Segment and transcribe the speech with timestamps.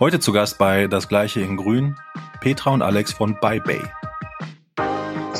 [0.00, 1.96] Heute zu Gast bei Das Gleiche in Grün,
[2.40, 3.82] Petra und Alex von BuyBay.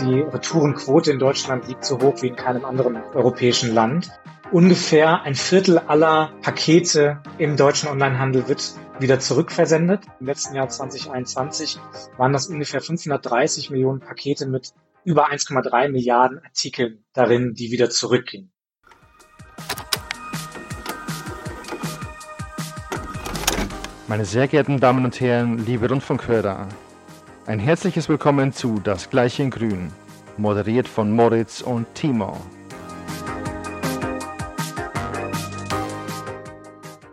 [0.00, 4.10] Die Retourenquote in Deutschland liegt so hoch wie in keinem anderen europäischen Land.
[4.50, 10.00] Ungefähr ein Viertel aller Pakete im deutschen Onlinehandel wird wieder zurückversendet.
[10.18, 11.79] Im letzten Jahr 2021
[12.16, 14.72] waren das ungefähr 530 Millionen Pakete mit
[15.04, 18.50] über 1,3 Milliarden Artikeln darin, die wieder zurückgingen.
[24.09, 26.66] Meine sehr geehrten Damen und Herren, liebe Rundfunkhörer,
[27.45, 29.92] ein herzliches Willkommen zu Das Gleiche in Grün,
[30.38, 32.41] moderiert von Moritz und Timo.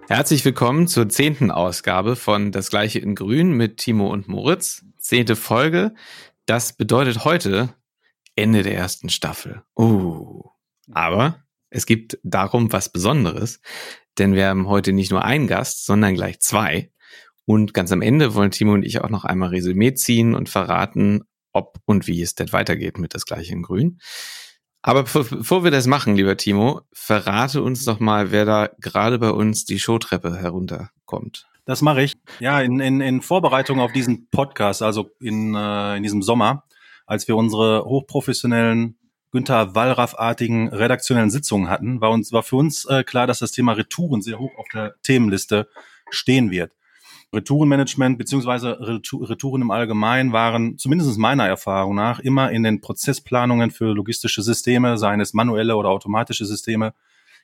[0.08, 4.86] Herzlich willkommen zur zehnten Ausgabe von Das Gleiche in Grün mit Timo und Moritz.
[4.98, 5.94] Zehnte Folge.
[6.46, 7.74] Das bedeutet heute
[8.38, 9.64] Ende der ersten Staffel.
[9.78, 10.44] Uh.
[10.94, 13.60] Aber es gibt darum was Besonderes
[14.18, 16.92] denn wir haben heute nicht nur einen Gast, sondern gleich zwei.
[17.46, 21.24] Und ganz am Ende wollen Timo und ich auch noch einmal Resümee ziehen und verraten,
[21.54, 24.00] ob und wie es denn weitergeht mit das gleiche in Grün.
[24.82, 29.32] Aber bevor wir das machen, lieber Timo, verrate uns doch mal, wer da gerade bei
[29.32, 31.48] uns die Showtreppe herunterkommt.
[31.66, 32.14] Das mache ich.
[32.40, 36.66] Ja, in, in, in Vorbereitung auf diesen Podcast, also in, äh, in diesem Sommer,
[37.08, 38.98] als wir unsere hochprofessionellen
[39.36, 43.74] Günther Wallraff-artigen redaktionellen Sitzungen hatten, war uns war für uns äh, klar, dass das Thema
[43.74, 45.68] Retouren sehr hoch auf der Themenliste
[46.10, 46.72] stehen wird.
[47.34, 53.94] Retourenmanagement beziehungsweise Retouren im Allgemeinen waren, zumindest meiner Erfahrung nach, immer in den Prozessplanungen für
[53.94, 56.94] logistische Systeme, seien es manuelle oder automatische Systeme,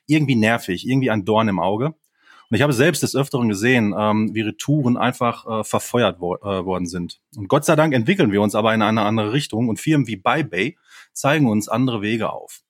[0.06, 1.88] irgendwie nervig, irgendwie ein Dorn im Auge.
[1.88, 6.64] Und ich habe selbst des Öfteren gesehen, ähm, wie Retouren einfach äh, verfeuert wo äh,
[6.64, 7.20] worden sind.
[7.36, 10.16] Und Gott sei Dank entwickeln wir uns aber in eine andere Richtung und Firmen wie
[10.16, 10.76] BuyBay
[11.12, 12.60] zeigen uns andere Wege auf.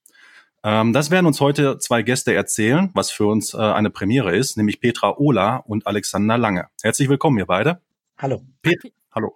[0.65, 4.57] Ähm, das werden uns heute zwei Gäste erzählen, was für uns äh, eine Premiere ist,
[4.57, 6.69] nämlich Petra Ola und Alexander Lange.
[6.83, 7.81] Herzlich willkommen, ihr beide.
[8.19, 8.43] Hallo.
[8.63, 9.35] Pet Hallo.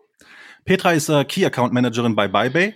[0.64, 2.74] Petra ist äh, Key Account Managerin bei BuyBay,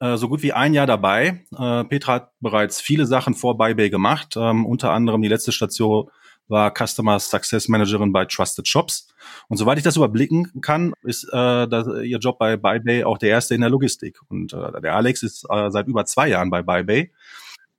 [0.00, 1.44] äh, so gut wie ein Jahr dabei.
[1.56, 6.10] Äh, Petra hat bereits viele Sachen vor BuyBay gemacht, ähm, unter anderem die letzte Station
[6.48, 9.08] war Customer Success Managerin bei Trusted Shops.
[9.48, 13.30] Und soweit ich das überblicken kann, ist äh, das, ihr Job bei BuyBay auch der
[13.30, 14.18] erste in der Logistik.
[14.28, 17.12] Und äh, der Alex ist äh, seit über zwei Jahren bei BuyBay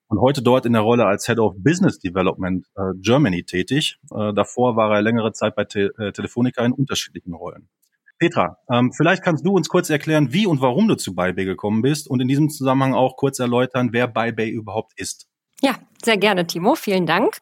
[0.10, 4.00] und heute dort in der Rolle als Head of Business Development äh, Germany tätig.
[4.12, 7.70] Äh, davor war er längere Zeit bei Te äh, Telefonica in unterschiedlichen Rollen.
[8.18, 11.82] Petra, ähm, vielleicht kannst du uns kurz erklären, wie und warum du zu BuyBay gekommen
[11.82, 15.29] bist und in diesem Zusammenhang auch kurz erläutern, wer BuyBay überhaupt ist.
[15.62, 16.76] Ja, sehr gerne, Timo.
[16.76, 17.38] Vielen Dank.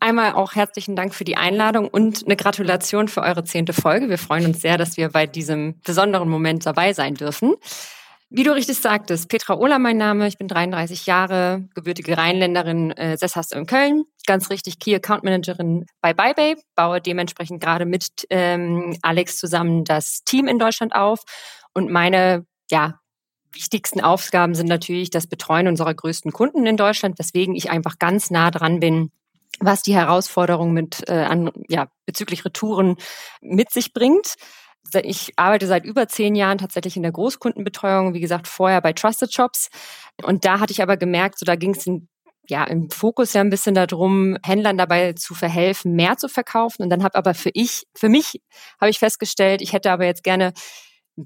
[0.00, 4.08] Einmal auch herzlichen Dank für die Einladung und eine Gratulation für eure zehnte Folge.
[4.08, 7.54] Wir freuen uns sehr, dass wir bei diesem besonderen Moment dabei sein dürfen.
[8.32, 13.16] Wie du richtig sagtest, Petra Ohler mein Name, ich bin 33 Jahre, gebürtige Rheinländerin, äh,
[13.16, 18.96] sesshaft in Köln, ganz richtig Key Account Managerin bei BuyBay, baue dementsprechend gerade mit ähm,
[19.02, 21.24] Alex zusammen das Team in Deutschland auf
[21.74, 22.99] und meine ja,
[23.52, 28.30] wichtigsten Aufgaben sind natürlich das Betreuen unserer größten Kunden in Deutschland, weswegen ich einfach ganz
[28.30, 29.10] nah dran bin,
[29.58, 32.96] was die Herausforderung mit äh, an, ja, bezüglich Retouren
[33.40, 34.34] mit sich bringt.
[35.02, 39.32] Ich arbeite seit über zehn Jahren tatsächlich in der Großkundenbetreuung, wie gesagt, vorher bei Trusted
[39.32, 39.68] Shops.
[40.22, 41.86] Und da hatte ich aber gemerkt, so da ging es
[42.48, 46.82] ja im Fokus ja ein bisschen darum, Händlern dabei zu verhelfen, mehr zu verkaufen.
[46.82, 48.40] Und dann habe aber für ich, für mich
[48.80, 50.52] habe ich festgestellt, ich hätte aber jetzt gerne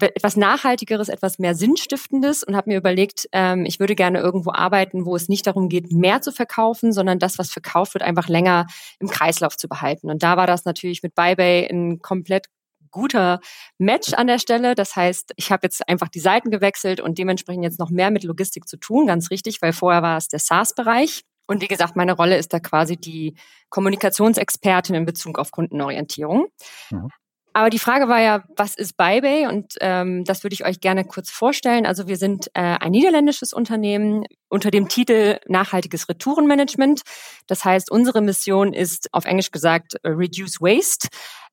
[0.01, 5.05] etwas Nachhaltigeres, etwas mehr Sinnstiftendes und habe mir überlegt, ähm, ich würde gerne irgendwo arbeiten,
[5.05, 8.67] wo es nicht darum geht, mehr zu verkaufen, sondern das, was verkauft wird, einfach länger
[8.99, 10.11] im Kreislauf zu behalten.
[10.11, 12.47] Und da war das natürlich mit BuyBay ein komplett
[12.91, 13.41] guter
[13.77, 14.75] Match an der Stelle.
[14.75, 18.25] Das heißt, ich habe jetzt einfach die Seiten gewechselt und dementsprechend jetzt noch mehr mit
[18.25, 21.23] Logistik zu tun, ganz richtig, weil vorher war es der SaaS-Bereich.
[21.47, 23.35] Und wie gesagt, meine Rolle ist da quasi die
[23.69, 26.47] Kommunikationsexpertin in Bezug auf Kundenorientierung.
[26.91, 27.11] Mhm.
[27.57, 29.47] Aber die Frage war ja, was ist BuyBay?
[29.47, 31.87] Und ähm, das würde ich euch gerne kurz vorstellen.
[31.87, 37.03] Also wir sind äh, ein niederländisches Unternehmen unter dem Titel Nachhaltiges Retourenmanagement.
[37.47, 41.09] Das heißt, unsere Mission ist auf Englisch gesagt Reduce Waste.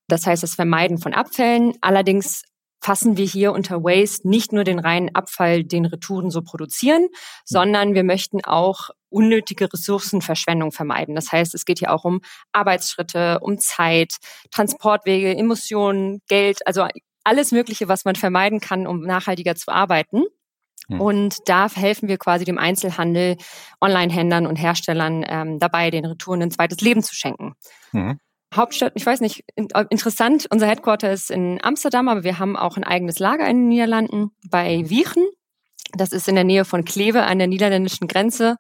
[0.08, 1.74] Das heißt, das Vermeiden von Abfällen.
[1.82, 2.42] Allerdings
[2.82, 7.08] fassen wir hier unter Waste nicht nur den reinen Abfall, den Retouren so produzieren,
[7.46, 11.16] sondern wir möchten auch unnötige Ressourcenverschwendung vermeiden.
[11.16, 14.16] Das heißt, es geht hier auch um Arbeitsschritte, um Zeit,
[14.52, 16.88] Transportwege, Emissionen, Geld, also
[17.24, 20.24] alles Mögliche, was man vermeiden kann, um nachhaltiger zu arbeiten.
[20.88, 21.02] Hm.
[21.02, 23.38] Und da helfen wir quasi dem Einzelhandel,
[23.80, 27.54] Online-Händlern und Herstellern ähm, dabei, den Retouren ein zweites Leben zu schenken.
[27.92, 28.20] Mhm.
[28.54, 32.84] Hauptstadt, ich weiß nicht, interessant, unser Headquarter ist in Amsterdam, aber wir haben auch ein
[32.84, 35.24] eigenes Lager in den Niederlanden bei Wiechen.
[35.94, 38.58] Das ist in der Nähe von Kleve an der niederländischen Grenze.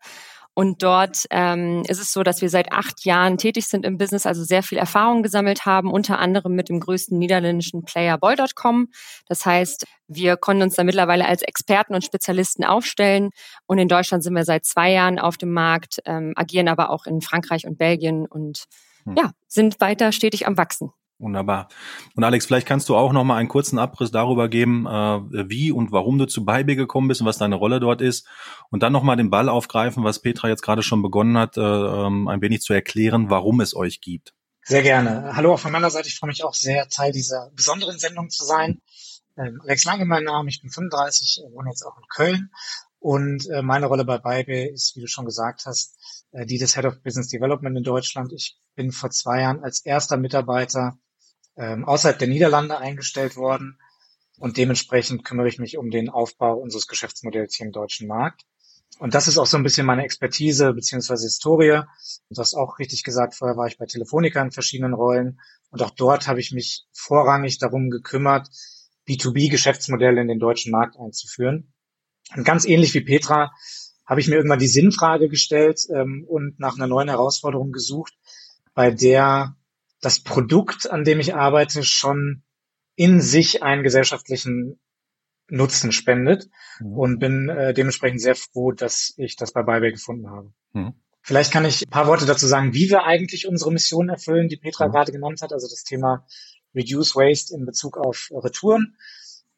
[0.53, 4.25] Und dort ähm, ist es so, dass wir seit acht Jahren tätig sind im Business,
[4.25, 8.89] also sehr viel Erfahrung gesammelt haben, unter anderem mit dem größten niederländischen Player Boy.com.
[9.27, 13.29] Das heißt, wir konnten uns da mittlerweile als Experten und Spezialisten aufstellen.
[13.65, 17.05] Und in Deutschland sind wir seit zwei Jahren auf dem Markt, ähm, agieren aber auch
[17.05, 18.65] in Frankreich und Belgien und
[19.06, 19.15] hm.
[19.18, 20.92] ja, sind weiter stetig am Wachsen.
[21.21, 21.68] Wunderbar.
[22.15, 25.71] Und Alex, vielleicht kannst du auch noch mal einen kurzen Abriss darüber geben, äh, wie
[25.71, 28.27] und warum du zu Baibe gekommen bist und was deine Rolle dort ist.
[28.71, 31.62] Und dann noch mal den Ball aufgreifen, was Petra jetzt gerade schon begonnen hat, äh,
[31.62, 34.33] ähm, ein wenig zu erklären, warum es euch gibt.
[34.63, 35.36] Sehr gerne.
[35.36, 36.07] Hallo auch von meiner Seite.
[36.07, 38.81] Ich freue mich auch sehr, Teil dieser besonderen Sendung zu sein.
[39.38, 40.50] Ähm, Alex Lange mein Name.
[40.50, 42.50] Ich bin 35, wohne jetzt auch in Köln.
[43.01, 45.98] Und äh, meine Rolle bei Baibe ist, wie du schon gesagt hast,
[46.33, 48.31] äh, die des Head of Business Development in Deutschland.
[48.31, 51.00] Ich bin vor zwei Jahren als erster Mitarbeiter
[51.57, 53.80] ähm, außerhalb der Niederlande eingestellt worden
[54.38, 58.44] und dementsprechend kümmere ich mich um den Aufbau unseres Geschäftsmodells hier im deutschen Markt.
[59.00, 61.81] Und das ist auch so ein bisschen meine Expertise beziehungsweise Historie.
[62.30, 65.89] Du hast auch richtig gesagt, vorher war ich bei Telefonica in verschiedenen Rollen und auch
[65.89, 68.47] dort habe ich mich vorrangig darum gekümmert,
[69.07, 71.74] B2B-Geschäftsmodelle in den deutschen Markt einzuführen.
[72.36, 73.51] Und ganz ähnlich wie Petra
[74.06, 78.13] habe ich mir irgendwann die Sinnfrage gestellt ähm, und nach einer neuen Herausforderung gesucht,
[78.74, 79.56] bei der
[80.01, 82.44] das Produkt, an dem ich arbeite, schon
[82.95, 84.80] in sich einen gesellschaftlichen
[85.48, 86.50] Nutzen spendet
[86.80, 86.94] mhm.
[86.98, 90.54] und bin äh, dementsprechend sehr froh, dass ich das bei Buyback gefunden habe.
[90.74, 90.94] Mhm.
[91.22, 94.57] Vielleicht kann ich ein paar Worte dazu sagen, wie wir eigentlich unsere Mission erfüllen, die
[94.57, 94.92] Petra mhm.
[94.92, 96.25] gerade genannt hat, also das Thema
[96.74, 98.95] Reduce Waste in Bezug auf Retouren.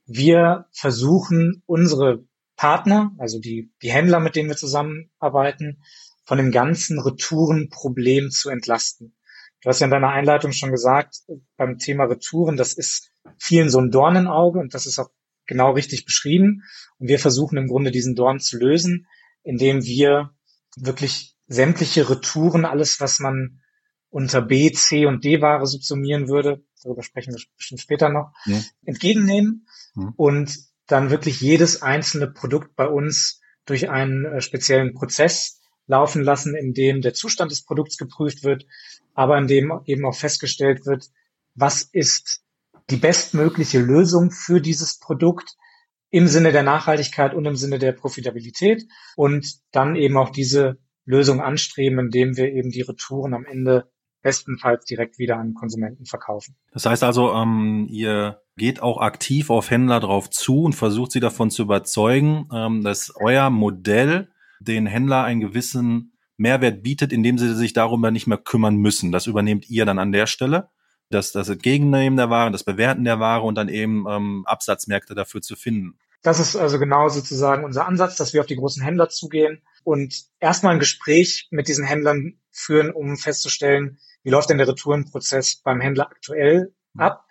[0.06, 2.25] Wir versuchen unsere
[2.63, 5.83] Partner, also die, die Händler, mit denen wir zusammenarbeiten,
[6.24, 9.18] von dem ganzen Retourenproblem zu entlasten.
[9.62, 11.24] Du hast ja in deiner Einleitung schon gesagt,
[11.57, 15.10] beim Thema Retouren, das ist vielen so ein Dornenauge und das ist auch
[15.45, 16.63] genau richtig beschrieben.
[17.00, 19.07] Und wir versuchen im Grunde diesen Dorn zu lösen,
[19.44, 20.33] indem wir
[20.77, 23.60] wirklich sämtliche Retouren, alles, was man
[24.07, 28.62] unter B, C und D-Ware subsumieren würde, darüber sprechen wir bestimmt später noch, ja.
[28.86, 29.68] entgegennehmen
[29.98, 30.13] ja.
[30.15, 36.56] und dann wirklich jedes einzelne Produkt bei uns durch einen äh, speziellen Prozess laufen lassen,
[36.56, 38.65] in dem der Zustand des Produkts geprüft wird,
[39.13, 41.09] aber in dem eben auch festgestellt wird,
[41.56, 42.41] was ist
[42.89, 45.56] die bestmögliche Lösung für dieses Produkt
[46.09, 51.41] im Sinne der Nachhaltigkeit und im Sinne der Profitabilität und dann eben auch diese Lösung
[51.41, 53.91] anstreben, indem wir eben die Retouren am Ende
[54.24, 56.56] bestenfalls direkt wieder an Konsumenten verkaufen.
[56.72, 61.20] Das heißt also, ähm, ihr geht auch aktiv auf Händler drauf zu und versucht sie
[61.20, 64.30] davon zu überzeugen, ähm, dass euer Modell
[64.60, 69.12] den Händler einen gewissen Mehrwert bietet, indem sie sich darüber nicht mehr kümmern müssen.
[69.12, 70.70] Das übernehmt ihr dann an der Stelle.
[71.10, 75.42] Das, das Entgegennehmen der Ware, das Bewerten der Ware und dann eben ähm, Absatzmärkte dafür
[75.42, 76.00] zu finden.
[76.24, 80.24] Das ist also genau sozusagen unser Ansatz, dass wir auf die großen Händler zugehen und
[80.40, 85.81] erstmal ein Gespräch mit diesen Händlern führen, um festzustellen, wie läuft denn der Retourenprozess beim
[85.81, 87.25] Händler aktuell ab.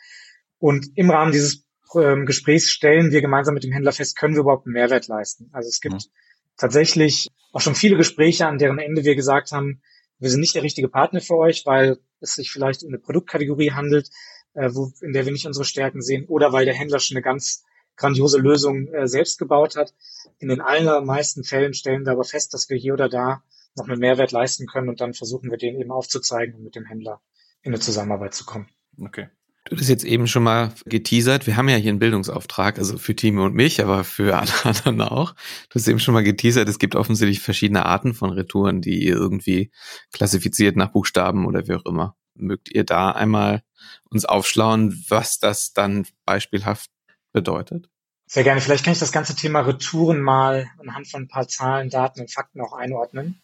[0.58, 4.40] Und im Rahmen dieses ähm, Gesprächs stellen wir gemeinsam mit dem Händler fest, können wir
[4.40, 5.50] überhaupt einen Mehrwert leisten.
[5.52, 6.10] Also es gibt mhm
[6.56, 9.82] tatsächlich auch schon viele Gespräche, an deren Ende wir gesagt haben,
[10.18, 13.72] wir sind nicht der richtige Partner für euch, weil es sich vielleicht um eine Produktkategorie
[13.72, 14.10] handelt,
[14.54, 17.24] äh, wo, in der wir nicht unsere Stärken sehen, oder weil der Händler schon eine
[17.24, 17.64] ganz
[17.96, 19.92] grandiose Lösung äh, selbst gebaut hat.
[20.38, 23.42] In den allermeisten Fällen stellen wir aber fest, dass wir hier oder da
[23.76, 26.84] noch einen Mehrwert leisten können und dann versuchen wir den eben aufzuzeigen und mit dem
[26.84, 27.20] Händler
[27.62, 28.68] in eine Zusammenarbeit zu kommen.
[29.00, 29.28] Okay.
[29.66, 31.46] Du hast jetzt eben schon mal geteasert.
[31.46, 35.00] Wir haben ja hier einen Bildungsauftrag, also für Timo und mich, aber für alle anderen
[35.00, 35.34] auch.
[35.70, 39.14] Du hast eben schon mal geteasert, es gibt offensichtlich verschiedene Arten von Retouren, die ihr
[39.14, 39.70] irgendwie
[40.12, 42.16] klassifiziert nach Buchstaben oder wie auch immer.
[42.34, 43.62] Mögt ihr da einmal
[44.10, 46.90] uns aufschlauen, was das dann beispielhaft
[47.32, 47.88] bedeutet?
[48.26, 48.60] Sehr gerne.
[48.60, 52.32] Vielleicht kann ich das ganze Thema Retouren mal anhand von ein paar Zahlen, Daten und
[52.32, 53.41] Fakten auch einordnen.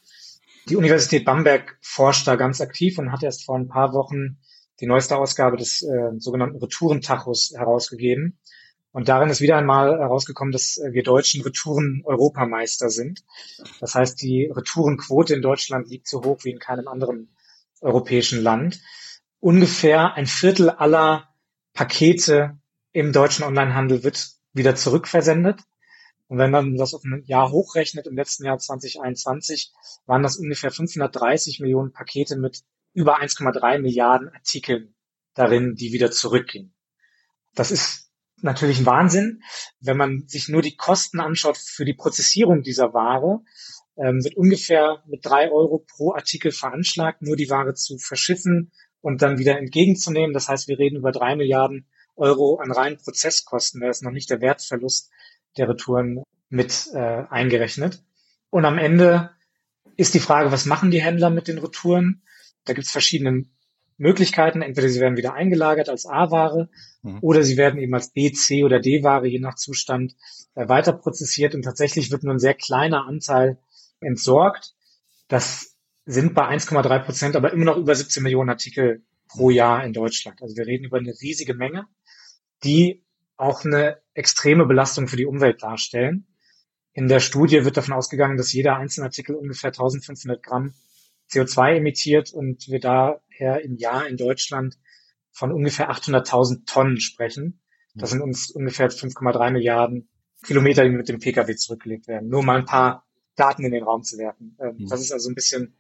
[0.68, 4.38] Die Universität Bamberg forscht da ganz aktiv und hat erst vor ein paar Wochen
[4.80, 8.38] die neueste Ausgabe des äh, sogenannten Retourentachos herausgegeben.
[8.92, 13.24] Und darin ist wieder einmal herausgekommen, dass wir Deutschen Retouren-Europameister sind.
[13.80, 17.34] Das heißt, die Retourenquote in Deutschland liegt so hoch wie in keinem anderen
[17.80, 18.80] europäischen Land.
[19.40, 21.28] Ungefähr ein Viertel aller
[21.74, 22.58] Pakete
[22.92, 25.60] im deutschen Onlinehandel wird wieder zurückversendet.
[26.28, 29.72] Und wenn man das auf ein Jahr hochrechnet, im letzten Jahr 2021
[30.06, 34.94] waren das ungefähr 530 Millionen Pakete mit über 1,3 Milliarden Artikeln
[35.34, 36.74] darin, die wieder zurückgingen.
[37.54, 38.10] Das ist
[38.42, 39.42] natürlich ein Wahnsinn.
[39.80, 43.40] Wenn man sich nur die Kosten anschaut für die Prozessierung dieser Ware,
[43.96, 48.70] ähm, wird ungefähr mit drei Euro pro Artikel veranschlagt, nur die Ware zu verschiffen
[49.00, 50.34] und dann wieder entgegenzunehmen.
[50.34, 53.80] Das heißt, wir reden über drei Milliarden Euro an reinen Prozesskosten.
[53.80, 55.10] Da ist noch nicht der Wertverlust
[55.58, 58.02] der Retouren mit äh, eingerechnet.
[58.50, 59.30] Und am Ende
[59.96, 62.22] ist die Frage, was machen die Händler mit den Retouren?
[62.64, 63.46] Da gibt es verschiedene
[63.98, 64.62] Möglichkeiten.
[64.62, 66.70] Entweder sie werden wieder eingelagert als A-Ware
[67.02, 67.18] mhm.
[67.20, 70.14] oder sie werden eben als B, C oder D-Ware je nach Zustand
[70.54, 73.58] äh, weiter prozessiert und tatsächlich wird nur ein sehr kleiner Anteil
[74.00, 74.74] entsorgt.
[75.26, 79.92] Das sind bei 1,3 Prozent aber immer noch über 17 Millionen Artikel pro Jahr in
[79.92, 80.40] Deutschland.
[80.40, 81.86] Also wir reden über eine riesige Menge,
[82.64, 83.04] die
[83.36, 86.26] auch eine extreme Belastung für die Umwelt darstellen.
[86.92, 90.74] In der Studie wird davon ausgegangen, dass jeder einzelne Artikel ungefähr 1500 Gramm
[91.30, 94.76] CO2 emittiert und wir daher im Jahr in Deutschland
[95.30, 97.60] von ungefähr 800.000 Tonnen sprechen.
[97.94, 100.08] Das sind uns ungefähr 5,3 Milliarden
[100.44, 102.28] Kilometer, die mit dem Pkw zurückgelegt werden.
[102.28, 104.56] Nur mal ein paar Daten in den Raum zu werfen.
[104.60, 104.88] Ähm, mhm.
[104.88, 105.76] Das ist also ein bisschen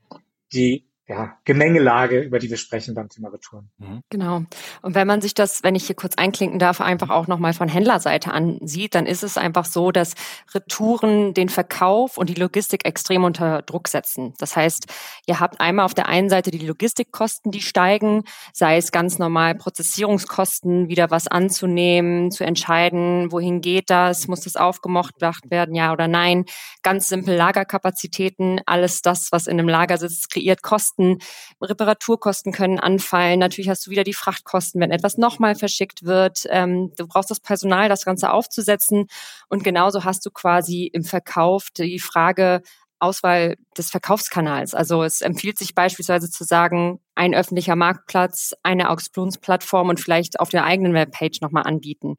[0.52, 3.70] die ja, Gemengelage, über die wir sprechen beim Thema Retouren.
[3.78, 4.02] Mhm.
[4.10, 4.42] Genau.
[4.82, 7.68] Und wenn man sich das, wenn ich hier kurz einklinken darf, einfach auch nochmal von
[7.68, 10.12] Händlerseite ansieht, dann ist es einfach so, dass
[10.52, 14.34] Retouren den Verkauf und die Logistik extrem unter Druck setzen.
[14.38, 14.86] Das heißt,
[15.26, 19.54] ihr habt einmal auf der einen Seite die Logistikkosten, die steigen, sei es ganz normal
[19.54, 26.06] Prozessierungskosten, wieder was anzunehmen, zu entscheiden, wohin geht das, muss das aufgemocht werden, ja oder
[26.06, 26.44] nein.
[26.82, 31.18] Ganz simpel Lagerkapazitäten, alles das, was in einem Lager sitzt, kreiert Kosten Kosten,
[31.60, 33.38] Reparaturkosten können anfallen.
[33.38, 36.44] Natürlich hast du wieder die Frachtkosten, wenn etwas nochmal verschickt wird.
[36.50, 39.06] Ähm, du brauchst das Personal, das Ganze aufzusetzen.
[39.48, 42.62] Und genauso hast du quasi im Verkauf die Frage,
[43.00, 44.74] Auswahl des Verkaufskanals.
[44.74, 50.48] Also es empfiehlt sich beispielsweise zu sagen, ein öffentlicher Marktplatz, eine Auktionsplattform und vielleicht auf
[50.48, 52.16] der eigenen Webpage nochmal anbieten.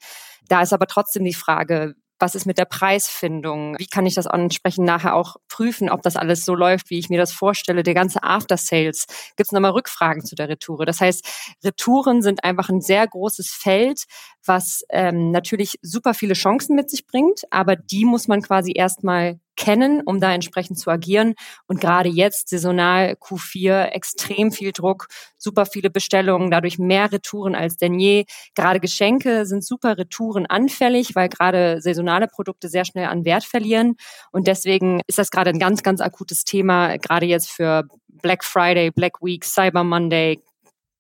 [0.48, 3.78] Da ist aber trotzdem die Frage, was ist mit der Preisfindung?
[3.80, 7.10] Wie kann ich das entsprechend nachher auch prüfen, ob das alles so läuft, wie ich
[7.10, 7.84] mir das vorstelle?
[7.84, 9.06] Der ganze After Sales.
[9.36, 10.86] Gibt es nochmal Rückfragen zu der Retoure?
[10.86, 11.26] Das heißt,
[11.64, 14.04] Retouren sind einfach ein sehr großes Feld,
[14.46, 19.40] was ähm, natürlich super viele Chancen mit sich bringt, aber die muss man quasi erstmal
[19.60, 21.36] kennen, um da entsprechend zu agieren.
[21.68, 27.76] Und gerade jetzt, saisonal Q4, extrem viel Druck, super viele Bestellungen, dadurch mehr Retouren als
[27.76, 28.26] denn je.
[28.56, 33.96] Gerade Geschenke sind super Retouren anfällig, weil gerade saisonale Produkte sehr schnell an Wert verlieren.
[34.32, 38.92] Und deswegen ist das gerade ein ganz, ganz akutes Thema, gerade jetzt für Black Friday,
[38.92, 40.42] Black Week, Cyber Monday,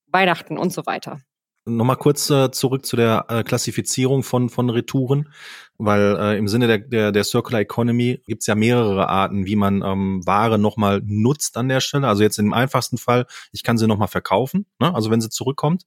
[0.07, 1.21] Weihnachten und so weiter.
[1.65, 5.29] Nochmal kurz äh, zurück zu der äh, Klassifizierung von, von Retouren
[5.79, 9.81] weil äh, im Sinne der, der, der Circular Economy gibt's ja mehrere Arten, wie man
[9.81, 12.05] ähm, Ware nochmal nutzt an der Stelle.
[12.05, 14.93] Also jetzt im einfachsten Fall, ich kann sie nochmal verkaufen, ne?
[14.93, 15.83] also wenn sie zurückkommt.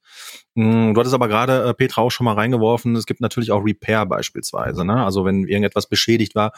[0.54, 3.62] Mm, du hattest aber gerade, äh, Petra, auch schon mal reingeworfen, es gibt natürlich auch
[3.62, 4.82] Repair beispielsweise.
[4.86, 5.04] Ne?
[5.04, 6.52] Also wenn irgendetwas beschädigt war,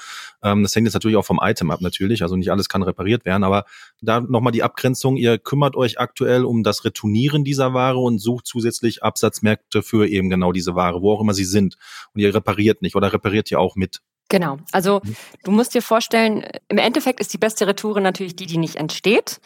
[0.44, 3.24] ähm, das hängt jetzt natürlich auch vom Item ab natürlich, also nicht alles kann repariert
[3.24, 3.64] werden, aber
[4.00, 8.46] da nochmal die Abgrenzung, ihr kümmert euch aktuell um das Retournieren dieser Ware und sucht
[8.46, 11.76] zusätzlich Absatzmärkte für eben genau diese Ware, wo auch immer sie sind.
[12.14, 14.00] Und ihr repariert nicht oder repariert repariert ja auch mit.
[14.30, 14.58] Genau.
[14.72, 15.16] Also mhm.
[15.44, 19.40] du musst dir vorstellen, im Endeffekt ist die beste Retoure natürlich die, die nicht entsteht.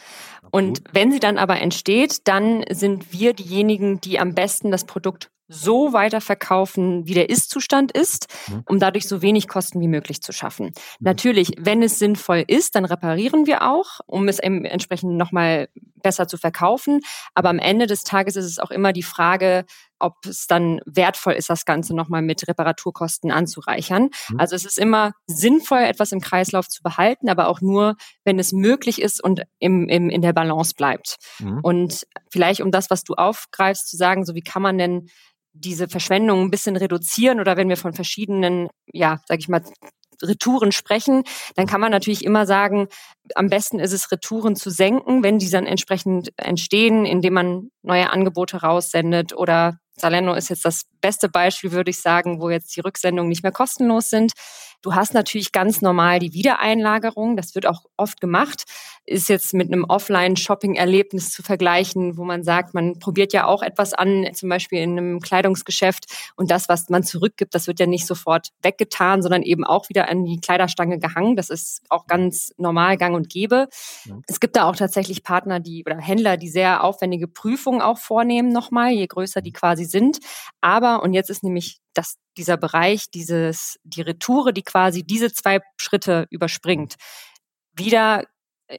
[0.51, 5.31] Und wenn sie dann aber entsteht, dann sind wir diejenigen, die am besten das Produkt
[5.49, 8.63] so weiterverkaufen, wie der Ist-Zustand ist, mhm.
[8.67, 10.67] um dadurch so wenig Kosten wie möglich zu schaffen.
[10.67, 10.73] Mhm.
[11.01, 15.69] Natürlich, wenn es sinnvoll ist, dann reparieren wir auch, um es entsprechend nochmal
[16.03, 17.01] besser zu verkaufen.
[17.35, 19.65] Aber am Ende des Tages ist es auch immer die Frage,
[19.99, 24.11] ob es dann wertvoll ist, das Ganze nochmal mit Reparaturkosten anzureichern.
[24.31, 24.41] Mhm.
[24.41, 28.53] Also es ist immer sinnvoll, etwas im Kreislauf zu behalten, aber auch nur, wenn es
[28.53, 31.17] möglich ist und im, im, in der Balance bleibt.
[31.41, 31.61] Mhm.
[31.63, 35.09] Und vielleicht um das, was du aufgreifst, zu sagen, so wie kann man denn
[35.53, 39.63] diese Verschwendung ein bisschen reduzieren oder wenn wir von verschiedenen, ja, sag ich mal,
[40.23, 41.23] Retouren sprechen,
[41.55, 42.89] dann kann man natürlich immer sagen,
[43.35, 48.11] am besten ist es, Retouren zu senken, wenn die dann entsprechend entstehen, indem man neue
[48.11, 52.81] Angebote raussendet oder Salendo ist jetzt das beste Beispiel, würde ich sagen, wo jetzt die
[52.81, 54.33] Rücksendungen nicht mehr kostenlos sind.
[54.83, 57.37] Du hast natürlich ganz normal die Wiedereinlagerung.
[57.37, 58.65] Das wird auch oft gemacht.
[59.11, 63.95] Ist jetzt mit einem Offline-Shopping-Erlebnis zu vergleichen, wo man sagt, man probiert ja auch etwas
[63.95, 66.05] an, zum Beispiel in einem Kleidungsgeschäft.
[66.37, 70.09] Und das, was man zurückgibt, das wird ja nicht sofort weggetan, sondern eben auch wieder
[70.09, 71.37] an die Kleiderstange gehangen.
[71.37, 73.69] Das ist auch ganz normal gang und gäbe.
[74.05, 74.19] Ja.
[74.27, 78.53] Es gibt da auch tatsächlich Partner, die oder Händler, die sehr aufwendige Prüfungen auch vornehmen
[78.53, 80.19] nochmal, je größer die quasi sind.
[80.61, 85.61] Aber, und jetzt ist nämlich das, dieser Bereich, dieses, die Retoure, die quasi diese zwei
[85.81, 86.97] Schritte überspringt,
[87.75, 88.25] wieder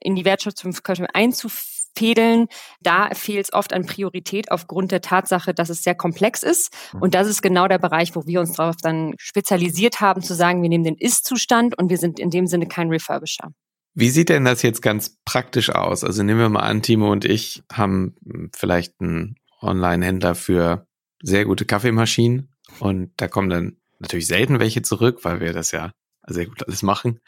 [0.02, 2.48] in die Wertschöpfungskette einzufädeln,
[2.82, 6.74] da fehlt es oft an Priorität aufgrund der Tatsache, dass es sehr komplex ist.
[6.94, 7.02] Mhm.
[7.02, 10.62] Und das ist genau der Bereich, wo wir uns darauf dann spezialisiert haben, zu sagen,
[10.62, 13.52] wir nehmen den Ist-Zustand und wir sind in dem Sinne kein Refurbisher.
[13.96, 16.04] Wie sieht denn das jetzt ganz praktisch aus?
[16.04, 18.16] Also nehmen wir mal an, Timo und ich haben
[18.56, 20.88] vielleicht einen Online-Händler für
[21.22, 25.92] sehr gute Kaffeemaschinen und da kommen dann natürlich selten welche zurück, weil wir das ja
[26.28, 27.20] sehr gut alles machen.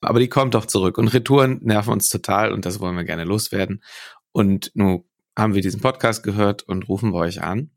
[0.00, 0.98] Aber die kommt doch zurück.
[0.98, 3.82] Und Retouren nerven uns total und das wollen wir gerne loswerden.
[4.32, 5.04] Und nun
[5.36, 7.70] haben wir diesen Podcast gehört und rufen wir euch an.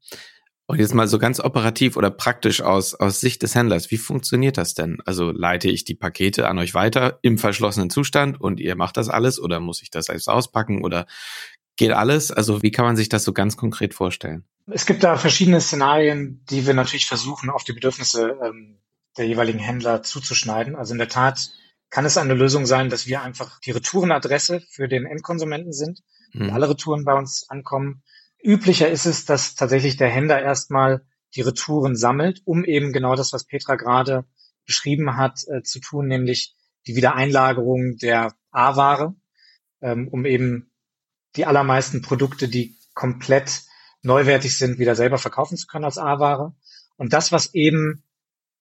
[0.72, 4.58] Und jetzt mal so ganz operativ oder praktisch aus, aus Sicht des Händlers, wie funktioniert
[4.58, 5.00] das denn?
[5.06, 9.10] Also leite ich die Pakete an euch weiter im verschlossenen Zustand und ihr macht das
[9.10, 11.08] alles oder muss ich das selbst auspacken oder
[11.76, 12.32] geht alles?
[12.32, 14.46] Also wie kann man sich das so ganz konkret vorstellen?
[14.68, 18.78] Es gibt da verschiedene Szenarien, die wir natürlich versuchen, auf die Bedürfnisse ähm,
[19.18, 20.76] der jeweiligen Händler zuzuschneiden.
[20.76, 21.52] Also in der Tat
[21.90, 26.02] kann es eine Lösung sein, dass wir einfach die Retourenadresse für den Endkonsumenten sind,
[26.34, 26.52] mhm.
[26.52, 28.04] alle Retouren bei uns ankommen.
[28.42, 33.34] Üblicher ist es, dass tatsächlich der Händler erstmal die Retouren sammelt, um eben genau das,
[33.34, 34.26] was Petra gerade
[34.66, 36.56] beschrieben hat, äh, zu tun, nämlich
[36.88, 39.16] die Wiedereinlagerung der A-Ware,
[39.82, 40.72] ähm, um eben
[41.36, 43.64] die allermeisten Produkte, die komplett
[44.02, 46.56] neuwertig sind, wieder selber verkaufen zu können als A-Ware.
[46.98, 48.04] Und das, was eben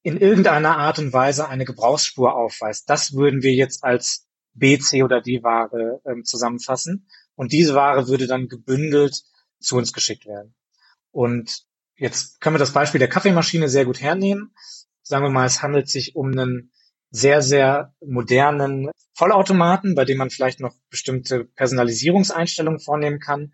[0.03, 2.89] in irgendeiner Art und Weise eine Gebrauchsspur aufweist.
[2.89, 7.09] Das würden wir jetzt als B, C oder D-Ware ähm, zusammenfassen.
[7.35, 9.23] Und diese Ware würde dann gebündelt
[9.61, 10.55] zu uns geschickt werden.
[11.11, 11.65] Und
[11.97, 14.55] jetzt können wir das Beispiel der Kaffeemaschine sehr gut hernehmen.
[15.03, 16.73] Sagen wir mal, es handelt sich um einen
[17.11, 23.53] sehr, sehr modernen Vollautomaten, bei dem man vielleicht noch bestimmte Personalisierungseinstellungen vornehmen kann.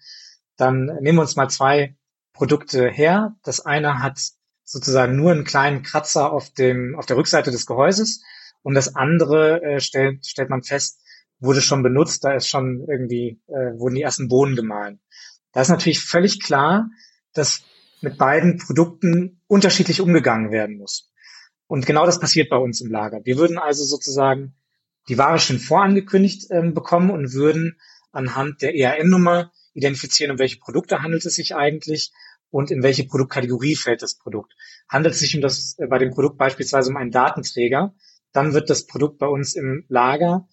[0.56, 1.96] Dann nehmen wir uns mal zwei
[2.32, 3.36] Produkte her.
[3.42, 4.18] Das eine hat
[4.66, 8.23] sozusagen nur einen kleinen Kratzer auf dem auf der Rückseite des Gehäuses
[8.62, 11.00] und das andere äh, stellt stellt man fest
[11.38, 15.00] wurde schon benutzt, da ist schon irgendwie äh, wurden die ersten Bohnen gemahlen.
[15.52, 16.88] Da ist natürlich völlig klar,
[17.32, 17.62] dass
[18.00, 21.11] mit beiden Produkten unterschiedlich umgegangen werden muss.
[21.66, 23.20] Und genau das passiert bei uns im Lager.
[23.25, 24.54] Wir würden also sozusagen
[25.08, 27.78] die Ware schon vorangekündigt äh, bekommen und würden
[28.12, 32.12] anhand der ERN-Nummer identifizieren, um welche Produkte handelt es sich eigentlich
[32.50, 34.54] und in welche Produktkategorie fällt das Produkt.
[34.88, 37.94] Handelt es sich um das, äh, bei dem Produkt beispielsweise um einen Datenträger,
[38.32, 40.48] dann wird das Produkt bei uns im Lager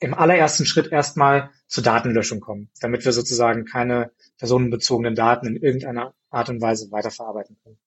[0.00, 6.14] im allerersten Schritt erstmal zur Datenlöschung kommen, damit wir sozusagen keine personenbezogenen Daten in irgendeiner
[6.30, 7.78] Art und Weise weiterverarbeiten können.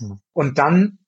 [0.00, 0.20] Mhm.
[0.32, 0.98] Und dann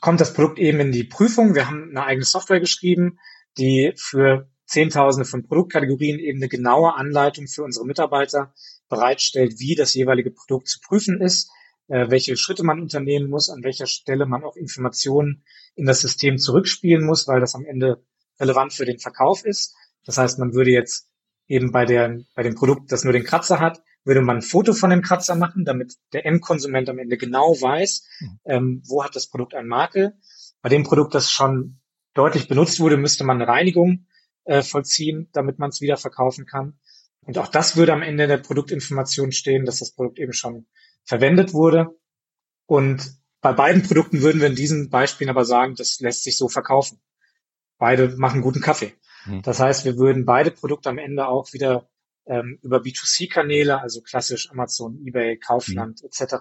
[0.00, 1.54] kommt das Produkt eben in die Prüfung.
[1.54, 3.18] Wir haben eine eigene Software geschrieben,
[3.56, 8.52] die für Zehntausende von Produktkategorien eben eine genaue Anleitung für unsere Mitarbeiter
[8.90, 11.50] bereitstellt, wie das jeweilige Produkt zu prüfen ist,
[11.88, 16.36] äh, welche Schritte man unternehmen muss, an welcher Stelle man auch Informationen in das System
[16.36, 18.04] zurückspielen muss, weil das am Ende
[18.38, 19.74] relevant für den Verkauf ist.
[20.04, 21.08] Das heißt, man würde jetzt
[21.46, 24.72] eben bei, der, bei dem Produkt, das nur den Kratzer hat, würde man ein Foto
[24.72, 28.40] von dem Kratzer machen, damit der Endkonsument am Ende genau weiß, mhm.
[28.44, 30.14] ähm, wo hat das Produkt ein Makel.
[30.62, 31.80] Bei dem Produkt, das schon
[32.14, 34.06] deutlich benutzt wurde, müsste man eine Reinigung
[34.44, 36.78] äh, vollziehen, damit man es wieder verkaufen kann.
[37.26, 40.66] Und auch das würde am Ende der Produktinformation stehen, dass das Produkt eben schon
[41.04, 41.88] verwendet wurde.
[42.66, 46.48] Und bei beiden Produkten würden wir in diesen Beispielen aber sagen, das lässt sich so
[46.48, 47.00] verkaufen.
[47.78, 48.94] Beide machen guten Kaffee.
[49.26, 49.42] Mhm.
[49.42, 51.88] Das heißt, wir würden beide Produkte am Ende auch wieder
[52.26, 56.08] ähm, über B2C-Kanäle, also klassisch Amazon, eBay, Kaufland mhm.
[56.08, 56.36] etc.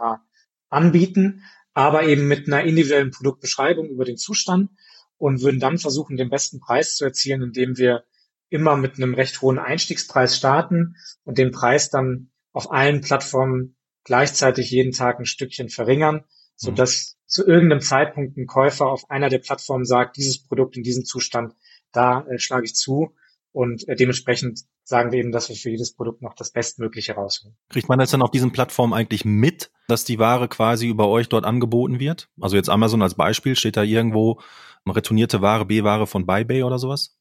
[0.70, 4.70] anbieten, aber eben mit einer individuellen Produktbeschreibung über den Zustand
[5.18, 8.04] und würden dann versuchen, den besten Preis zu erzielen, indem wir
[8.50, 14.72] immer mit einem recht hohen Einstiegspreis starten und den Preis dann auf allen Plattformen gleichzeitig
[14.72, 16.24] jeden Tag ein Stückchen verringern,
[16.56, 16.76] so mhm.
[16.76, 21.06] dass zu irgendeinem Zeitpunkt ein Käufer auf einer der Plattformen sagt, dieses Produkt in diesem
[21.06, 21.54] Zustand,
[21.92, 23.16] da äh, schlage ich zu
[23.52, 27.56] und äh, dementsprechend sagen wir eben, dass wir für jedes Produkt noch das Bestmögliche rausholen.
[27.70, 31.30] Kriegt man das dann auf diesen Plattformen eigentlich mit, dass die Ware quasi über euch
[31.30, 32.30] dort angeboten wird?
[32.42, 34.42] Also jetzt Amazon als Beispiel, steht da irgendwo
[34.88, 37.19] retournierte Ware, B-Ware von BuyBay oder sowas?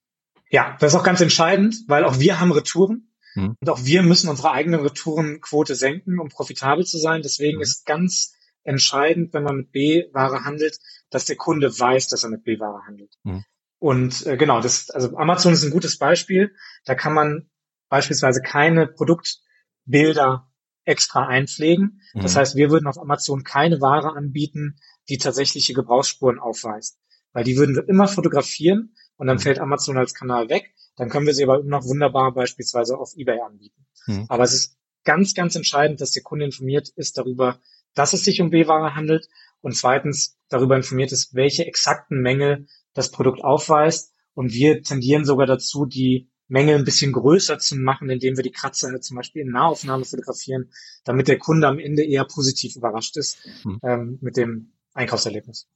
[0.50, 3.56] Ja, das ist auch ganz entscheidend, weil auch wir haben Retouren mhm.
[3.60, 7.22] und auch wir müssen unsere eigene Retourenquote senken, um profitabel zu sein.
[7.22, 7.62] Deswegen mhm.
[7.62, 8.34] ist ganz
[8.64, 10.78] entscheidend, wenn man mit B-Ware handelt,
[11.10, 13.14] dass der Kunde weiß, dass er mit B-Ware handelt.
[13.24, 13.44] Mhm.
[13.78, 16.54] Und äh, genau, das, also Amazon ist ein gutes Beispiel.
[16.84, 17.48] Da kann man
[17.88, 20.50] beispielsweise keine Produktbilder
[20.84, 22.00] extra einpflegen.
[22.14, 22.38] Das mhm.
[22.38, 26.98] heißt, wir würden auf Amazon keine Ware anbieten, die tatsächliche Gebrauchsspuren aufweist.
[27.32, 29.40] Weil die würden wir immer fotografieren und dann mhm.
[29.40, 30.72] fällt Amazon als Kanal weg.
[30.96, 33.86] Dann können wir sie aber immer noch wunderbar beispielsweise auf eBay anbieten.
[34.06, 34.26] Mhm.
[34.28, 37.60] Aber es ist ganz, ganz entscheidend, dass der Kunde informiert ist darüber,
[37.94, 39.28] dass es sich um B-Ware handelt
[39.60, 44.12] und zweitens darüber informiert ist, welche exakten Mängel das Produkt aufweist.
[44.34, 48.52] Und wir tendieren sogar dazu, die Mängel ein bisschen größer zu machen, indem wir die
[48.52, 50.70] Kratzer zum Beispiel in Nahaufnahme fotografieren,
[51.04, 53.80] damit der Kunde am Ende eher positiv überrascht ist mhm.
[53.82, 55.68] ähm, mit dem Einkaufserlebnis.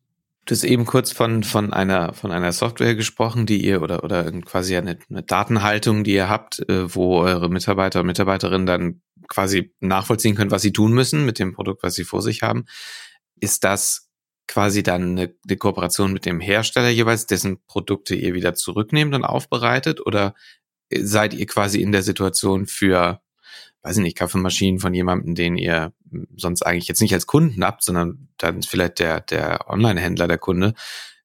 [0.45, 4.31] Du hast eben kurz von, von einer, von einer Software gesprochen, die ihr oder, oder
[4.43, 9.73] quasi eine, eine Datenhaltung, die ihr habt, äh, wo eure Mitarbeiter und Mitarbeiterinnen dann quasi
[9.79, 12.65] nachvollziehen können, was sie tun müssen mit dem Produkt, was sie vor sich haben.
[13.41, 14.09] Ist das
[14.49, 19.25] quasi dann eine, eine Kooperation mit dem Hersteller jeweils, dessen Produkte ihr wieder zurücknehmt und
[19.25, 20.05] aufbereitet?
[20.05, 20.35] Oder
[20.93, 23.21] seid ihr quasi in der Situation für,
[23.83, 25.93] weiß ich nicht, Kaffeemaschinen von jemandem, den ihr
[26.37, 30.75] sonst eigentlich jetzt nicht als Kunden habt, sondern dann vielleicht der, der Online-Händler der Kunde,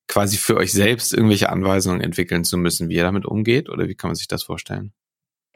[0.07, 3.69] quasi für euch selbst irgendwelche Anweisungen entwickeln zu müssen, wie ihr damit umgeht?
[3.69, 4.93] Oder wie kann man sich das vorstellen?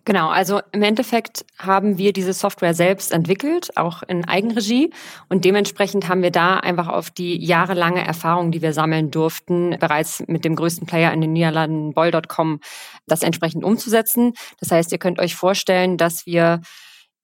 [0.03, 4.91] Genau, also im Endeffekt haben wir diese Software selbst entwickelt, auch in Eigenregie.
[5.29, 10.23] Und dementsprechend haben wir da einfach auf die jahrelange Erfahrung, die wir sammeln durften, bereits
[10.27, 12.61] mit dem größten Player in den Niederlanden, Boll.com,
[13.05, 14.33] das entsprechend umzusetzen.
[14.59, 16.61] Das heißt, ihr könnt euch vorstellen, dass wir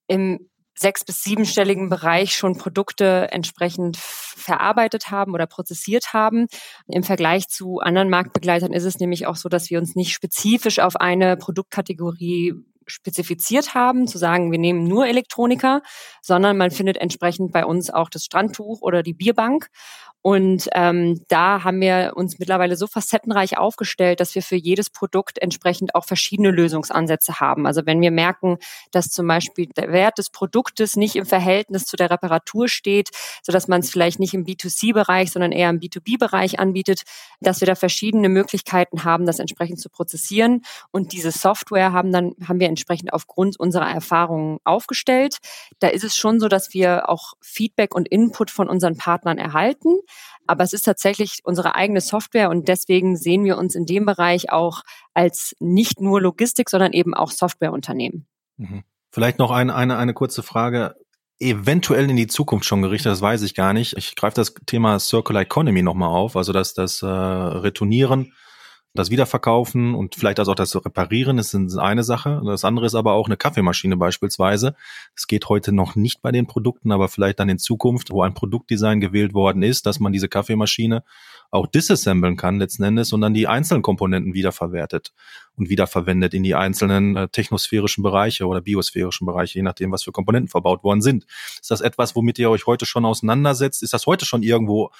[0.07, 6.47] im sechs- bis siebenstelligen Bereich schon Produkte entsprechend verarbeitet haben oder prozessiert haben.
[6.87, 10.79] Im Vergleich zu anderen Marktbegleitern ist es nämlich auch so, dass wir uns nicht spezifisch
[10.79, 12.53] auf eine Produktkategorie
[12.87, 15.81] spezifiziert haben, zu sagen, wir nehmen nur Elektroniker,
[16.21, 19.67] sondern man findet entsprechend bei uns auch das Strandtuch oder die Bierbank.
[20.21, 25.37] Und ähm, da haben wir uns mittlerweile so facettenreich aufgestellt, dass wir für jedes Produkt
[25.41, 27.65] entsprechend auch verschiedene Lösungsansätze haben.
[27.65, 28.57] Also wenn wir merken,
[28.91, 33.09] dass zum Beispiel der Wert des Produktes nicht im Verhältnis zu der Reparatur steht,
[33.41, 37.03] so dass man es vielleicht nicht im B2C-Bereich, sondern eher im B2B-Bereich anbietet,
[37.39, 40.63] dass wir da verschiedene Möglichkeiten haben, das entsprechend zu prozessieren.
[40.91, 45.37] Und diese Software haben dann haben wir entsprechend aufgrund unserer Erfahrungen aufgestellt.
[45.79, 49.99] Da ist es schon so, dass wir auch Feedback und Input von unseren Partnern erhalten.
[50.45, 54.51] Aber es ist tatsächlich unsere eigene Software und deswegen sehen wir uns in dem Bereich
[54.51, 54.81] auch
[55.13, 58.27] als nicht nur Logistik, sondern eben auch Softwareunternehmen.
[58.57, 58.83] Mhm.
[59.11, 60.95] Vielleicht noch eine, eine, eine kurze Frage.
[61.39, 63.95] Eventuell in die Zukunft schon gerichtet, das weiß ich gar nicht.
[63.97, 68.33] Ich greife das Thema Circular Economy nochmal auf, also das, das äh, Retournieren
[68.93, 72.41] das Wiederverkaufen und vielleicht also auch das Reparieren ist eine Sache.
[72.45, 74.75] Das andere ist aber auch eine Kaffeemaschine beispielsweise.
[75.15, 78.33] Es geht heute noch nicht bei den Produkten, aber vielleicht dann in Zukunft, wo ein
[78.33, 81.03] Produktdesign gewählt worden ist, dass man diese Kaffeemaschine
[81.51, 85.13] auch disassemblen kann letzten Endes und dann die einzelnen Komponenten wiederverwertet
[85.55, 90.11] und wiederverwendet in die einzelnen äh, technosphärischen Bereiche oder biosphärischen Bereiche, je nachdem, was für
[90.11, 91.25] Komponenten verbaut worden sind.
[91.61, 93.81] Ist das etwas, womit ihr euch heute schon auseinandersetzt?
[93.81, 94.91] Ist das heute schon irgendwo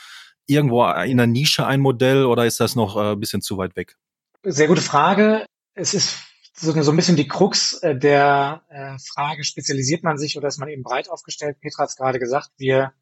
[0.47, 3.75] irgendwo in der Nische ein Modell oder ist das noch äh, ein bisschen zu weit
[3.75, 3.97] weg?
[4.43, 5.45] Sehr gute Frage.
[5.75, 6.17] Es ist
[6.59, 10.69] so, ein bisschen die Krux äh, der äh, Frage, spezialisiert man sich oder ist man
[10.69, 11.59] eben breit aufgestellt?
[11.61, 12.93] Petra hat es gerade gesagt, wir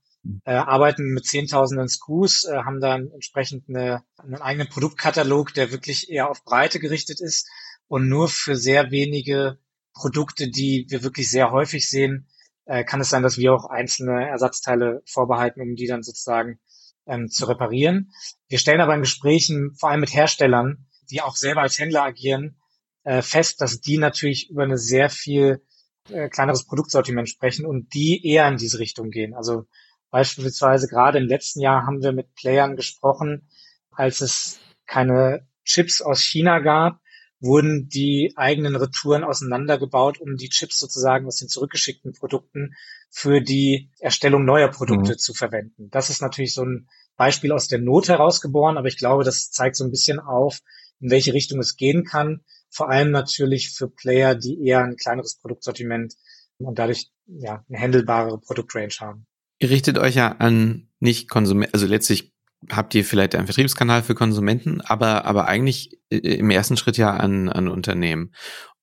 [0.43, 6.09] äh, arbeiten mit zehntausenden SKUs, äh, haben dann entsprechend eine, einen eigenen Produktkatalog, der wirklich
[6.09, 7.47] eher auf Breite gerichtet ist
[7.87, 9.59] und nur für sehr wenige
[9.93, 12.27] Produkte, die wir wirklich sehr häufig sehen,
[12.65, 16.59] äh, kann es sein, dass wir auch einzelne Ersatzteile vorbehalten, um die dann sozusagen
[17.07, 18.11] ähm, zu reparieren.
[18.47, 22.57] Wir stellen aber in Gesprächen, vor allem mit Herstellern, die auch selber als Händler agieren,
[23.03, 25.63] äh, fest, dass die natürlich über eine sehr viel
[26.09, 29.33] äh, kleineres Produktsortiment sprechen und die eher in diese Richtung gehen.
[29.33, 29.65] Also
[30.09, 33.49] beispielsweise gerade im letzten Jahr haben wir mit Playern gesprochen,
[33.91, 36.99] als es keine Chips aus China gab,
[37.45, 42.73] wurden die eigenen Retouren auseinandergebaut, um die Chips sozusagen aus den zurückgeschickten Produkten
[43.09, 45.17] für die Erstellung neuer Produkte mhm.
[45.17, 45.89] zu verwenden.
[45.91, 49.75] Das ist natürlich so ein Beispiel aus der Not herausgeboren, aber ich glaube, das zeigt
[49.75, 50.59] so ein bisschen auf,
[50.99, 52.41] in welche Richtung es gehen kann.
[52.69, 56.15] Vor allem natürlich für Player, die eher ein kleineres Produktsortiment
[56.57, 59.25] und dadurch ja eine handelbare Produktrange haben.
[59.59, 62.33] Ihr richtet euch ja an nicht Konsumenten, also letztlich
[62.69, 67.11] habt ihr vielleicht einen Vertriebskanal für Konsumenten, aber, aber eigentlich äh, im ersten Schritt ja
[67.11, 68.33] an, an Unternehmen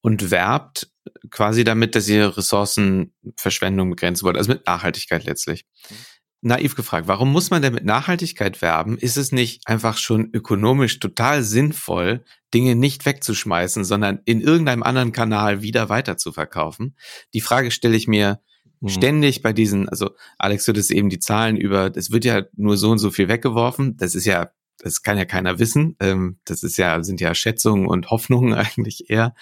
[0.01, 0.89] und werbt
[1.31, 5.65] quasi damit, dass ihr Ressourcenverschwendung begrenzen wollt, also mit Nachhaltigkeit letztlich.
[5.91, 5.97] Mhm.
[6.45, 8.99] Naiv gefragt, warum muss man denn mit Nachhaltigkeit werben?
[8.99, 15.13] Ist es nicht einfach schon ökonomisch total sinnvoll, Dinge nicht wegzuschmeißen, sondern in irgendeinem anderen
[15.13, 16.97] Kanal wieder weiter zu verkaufen?
[17.33, 18.41] Die Frage stelle ich mir
[18.83, 18.89] Mhm.
[18.89, 22.77] Ständig bei diesen, also Alex, du das eben die Zahlen über, es wird ja nur
[22.77, 23.97] so und so viel weggeworfen.
[23.97, 25.97] Das ist ja, das kann ja keiner wissen.
[26.01, 29.35] Ähm, das ist ja, sind ja Schätzungen und Hoffnungen eigentlich eher.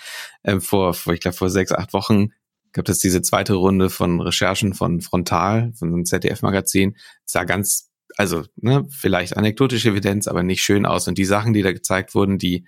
[0.44, 2.28] Ähm, vor, vor, ich glaube, vor sechs, acht Wochen
[2.72, 6.96] gab es diese zweite Runde von Recherchen von Frontal, von einem ZDF-Magazin.
[7.24, 11.08] sah ganz, also, ne, vielleicht anekdotische Evidenz, aber nicht schön aus.
[11.08, 12.66] Und die Sachen, die da gezeigt wurden, die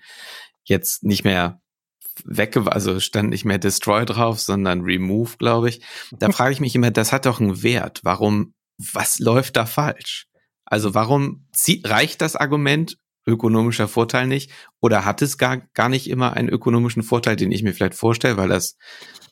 [0.65, 1.61] jetzt nicht mehr
[2.23, 5.81] wegge, also stand nicht mehr Destroy drauf, sondern Remove, glaube ich.
[6.11, 8.01] Da frage ich mich immer, das hat doch einen Wert.
[8.03, 10.27] Warum, was läuft da falsch?
[10.65, 14.51] Also warum zieht, reicht das Argument ökonomischer Vorteil nicht?
[14.81, 18.37] Oder hat es gar, gar nicht immer einen ökonomischen Vorteil, den ich mir vielleicht vorstelle,
[18.37, 18.77] weil das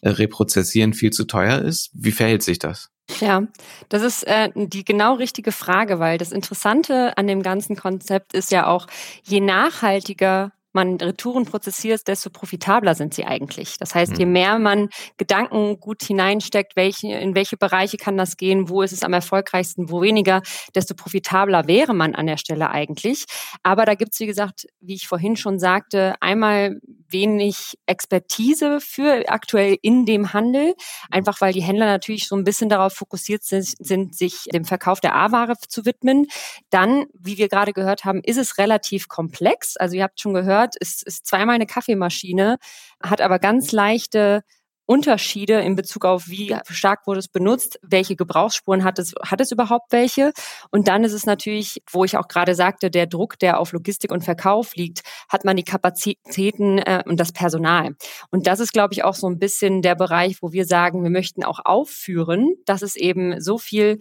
[0.02, 1.92] äh, Reprozessieren viel zu teuer ist?
[1.94, 2.90] Wie verhält sich das?
[3.20, 3.44] Ja,
[3.90, 8.52] das ist äh, die genau richtige Frage, weil das Interessante an dem ganzen Konzept ist
[8.52, 8.88] ja auch,
[9.24, 13.78] je nachhaltiger man Retouren prozessiert, desto profitabler sind sie eigentlich.
[13.78, 14.32] Das heißt, je hm.
[14.32, 19.04] mehr man Gedanken gut hineinsteckt, welche, in welche Bereiche kann das gehen, wo ist es
[19.04, 20.42] am erfolgreichsten, wo weniger,
[20.76, 23.26] desto profitabler wäre man an der Stelle eigentlich.
[23.64, 26.80] Aber da gibt es, wie gesagt, wie ich vorhin schon sagte, einmal
[27.12, 30.74] wenig Expertise für aktuell in dem Handel,
[31.10, 35.00] einfach weil die Händler natürlich so ein bisschen darauf fokussiert sind, sind sich dem Verkauf
[35.00, 36.28] der A-Ware zu widmen.
[36.70, 39.78] Dann, wie wir gerade gehört haben, ist es relativ komplex.
[39.78, 42.58] Also ihr habt schon gehört, gehört, ist, ist zweimal eine Kaffeemaschine,
[43.02, 44.42] hat aber ganz leichte
[44.88, 49.52] Unterschiede in Bezug auf, wie stark wurde es benutzt, welche Gebrauchsspuren hat es, hat es
[49.52, 50.34] überhaupt welche?
[50.70, 54.12] Und dann ist es natürlich, wo ich auch gerade sagte, der Druck, der auf Logistik
[54.12, 57.96] und Verkauf liegt, hat man die Kapazitäten äh, und das Personal.
[58.32, 61.12] Und das ist, glaube ich, auch so ein bisschen der Bereich, wo wir sagen, wir
[61.12, 63.98] möchten auch aufführen, dass es eben so viel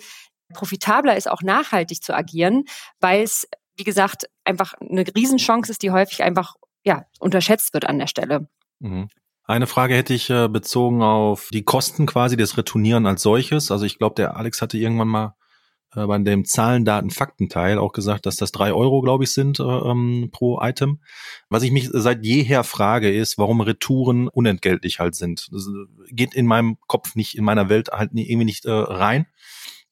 [0.54, 2.64] profitabler ist, auch nachhaltig zu agieren,
[2.98, 3.46] weil es
[3.80, 8.46] wie gesagt, einfach eine Riesenchance ist, die häufig einfach ja, unterschätzt wird an der Stelle.
[8.78, 9.08] Mhm.
[9.44, 13.72] Eine Frage hätte ich äh, bezogen auf die Kosten quasi des Retournieren als solches.
[13.72, 15.34] Also ich glaube, der Alex hatte irgendwann mal
[15.96, 19.58] äh, bei dem Zahlen, Daten, Fakten-Teil auch gesagt, dass das drei Euro, glaube ich, sind
[19.58, 21.00] äh, ähm, pro Item.
[21.48, 25.48] Was ich mich seit jeher frage, ist, warum Retouren unentgeltlich halt sind.
[25.50, 25.66] Das
[26.10, 29.26] geht in meinem Kopf nicht, in meiner Welt halt irgendwie nicht äh, rein.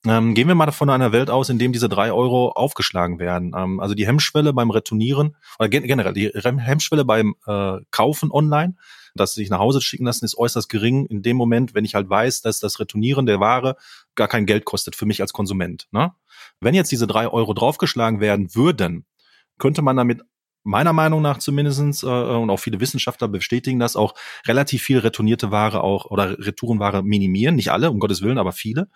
[0.06, 3.52] Ähm, gehen wir mal von einer Welt aus, in dem diese drei Euro aufgeschlagen werden.
[3.56, 8.76] Ähm, also die Hemmschwelle beim Retournieren oder generell die Hemmschwelle beim äh, Kaufen online,
[9.16, 12.08] das sich nach Hause schicken lassen, ist äußerst gering in dem Moment, wenn ich halt
[12.08, 13.76] weiß, dass das Retournieren der Ware
[14.14, 15.88] gar kein Geld kostet für mich als Konsument.
[15.90, 16.12] Ne?
[16.60, 19.04] Wenn jetzt diese drei Euro draufgeschlagen werden würden,
[19.58, 20.22] könnte man damit
[20.68, 24.14] meiner Meinung nach zumindestens äh, und auch viele Wissenschaftler bestätigen das, auch
[24.46, 27.56] relativ viel retournierte Ware auch oder Retourenware minimieren.
[27.56, 28.88] Nicht alle, um Gottes Willen, aber viele.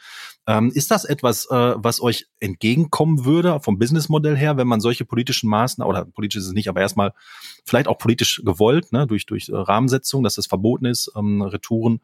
[0.46, 5.04] Ähm, ist das etwas, äh, was euch entgegenkommen würde vom Businessmodell her, wenn man solche
[5.04, 7.12] politischen Maßnahmen, oder politisch ist es nicht, aber erstmal
[7.64, 12.00] vielleicht auch politisch gewollt, ne, durch, durch äh, Rahmensetzung, dass es verboten ist, ähm, Retouren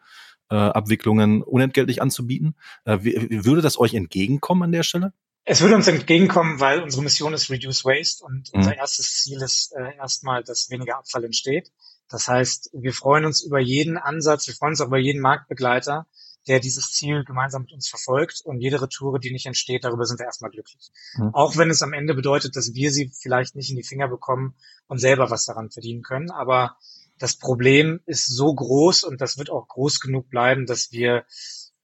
[0.51, 2.55] äh, Abwicklungen unentgeltlich anzubieten.
[2.85, 5.13] Äh, würde das euch entgegenkommen an der Stelle?
[5.51, 8.59] Es würde uns entgegenkommen, weil unsere Mission ist Reduce Waste und mhm.
[8.59, 11.73] unser erstes Ziel ist äh, erstmal, dass weniger Abfall entsteht.
[12.11, 16.07] Das heißt, wir freuen uns über jeden Ansatz, wir freuen uns auch über jeden Marktbegleiter,
[16.49, 20.19] der dieses Ziel gemeinsam mit uns verfolgt und jede Retoure, die nicht entsteht, darüber sind
[20.19, 20.91] wir erstmal glücklich.
[21.17, 21.35] Mhm.
[21.35, 24.55] Auch wenn es am Ende bedeutet, dass wir sie vielleicht nicht in die Finger bekommen
[24.87, 26.31] und selber was daran verdienen können.
[26.31, 26.77] Aber
[27.19, 31.25] das Problem ist so groß und das wird auch groß genug bleiben, dass wir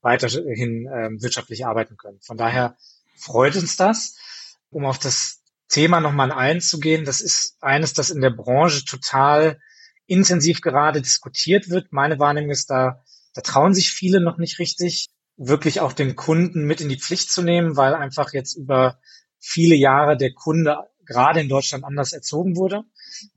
[0.03, 2.21] weiterhin äh, wirtschaftlich arbeiten können.
[2.21, 2.77] Von daher
[3.17, 4.17] freut uns das.
[4.71, 9.61] Um auf das Thema nochmal einzugehen, das ist eines, das in der Branche total
[10.07, 11.93] intensiv gerade diskutiert wird.
[11.93, 13.03] Meine Wahrnehmung ist da,
[13.35, 17.31] da trauen sich viele noch nicht richtig, wirklich auch den Kunden mit in die Pflicht
[17.31, 18.99] zu nehmen, weil einfach jetzt über
[19.39, 22.85] viele Jahre der Kunde gerade in Deutschland anders erzogen wurde.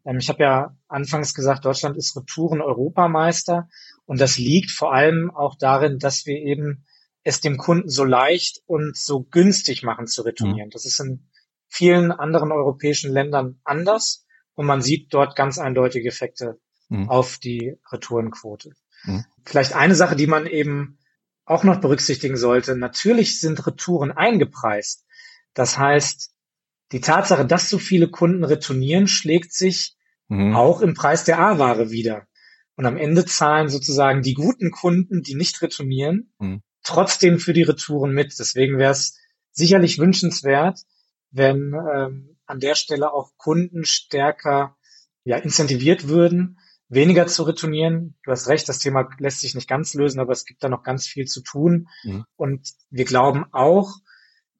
[0.05, 3.67] Ähm, ich habe ja anfangs gesagt, Deutschland ist Retouren-Europameister
[4.05, 6.85] und das liegt vor allem auch darin, dass wir eben
[7.27, 10.69] es dem Kunden so leicht und so günstig machen zu retournieren.
[10.69, 10.71] Mhm.
[10.71, 11.27] Das ist in
[11.67, 17.09] vielen anderen europäischen Ländern anders und man sieht dort ganz eindeutige Effekte mhm.
[17.09, 18.71] auf die Retourenquote.
[19.03, 19.25] Mhm.
[19.43, 20.99] Vielleicht eine Sache, die man eben
[21.43, 22.77] auch noch berücksichtigen sollte.
[22.77, 25.05] Natürlich sind Retouren eingepreist.
[25.53, 26.31] Das heißt,
[26.93, 29.97] die Tatsache, dass so viele Kunden retournieren, schlägt sich
[30.29, 30.55] mhm.
[30.55, 32.25] auch im Preis der A-Ware wieder.
[32.77, 37.63] Und am Ende zahlen sozusagen die guten Kunden, die nicht retournieren, mhm trotzdem für die
[37.63, 38.39] Retouren mit.
[38.39, 39.17] Deswegen wäre es
[39.51, 40.79] sicherlich wünschenswert,
[41.31, 44.77] wenn ähm, an der Stelle auch Kunden stärker
[45.25, 48.15] ja, incentiviert würden, weniger zu retournieren.
[48.23, 50.83] Du hast recht, das Thema lässt sich nicht ganz lösen, aber es gibt da noch
[50.83, 51.89] ganz viel zu tun.
[52.03, 52.23] Mhm.
[52.37, 53.95] Und wir glauben auch,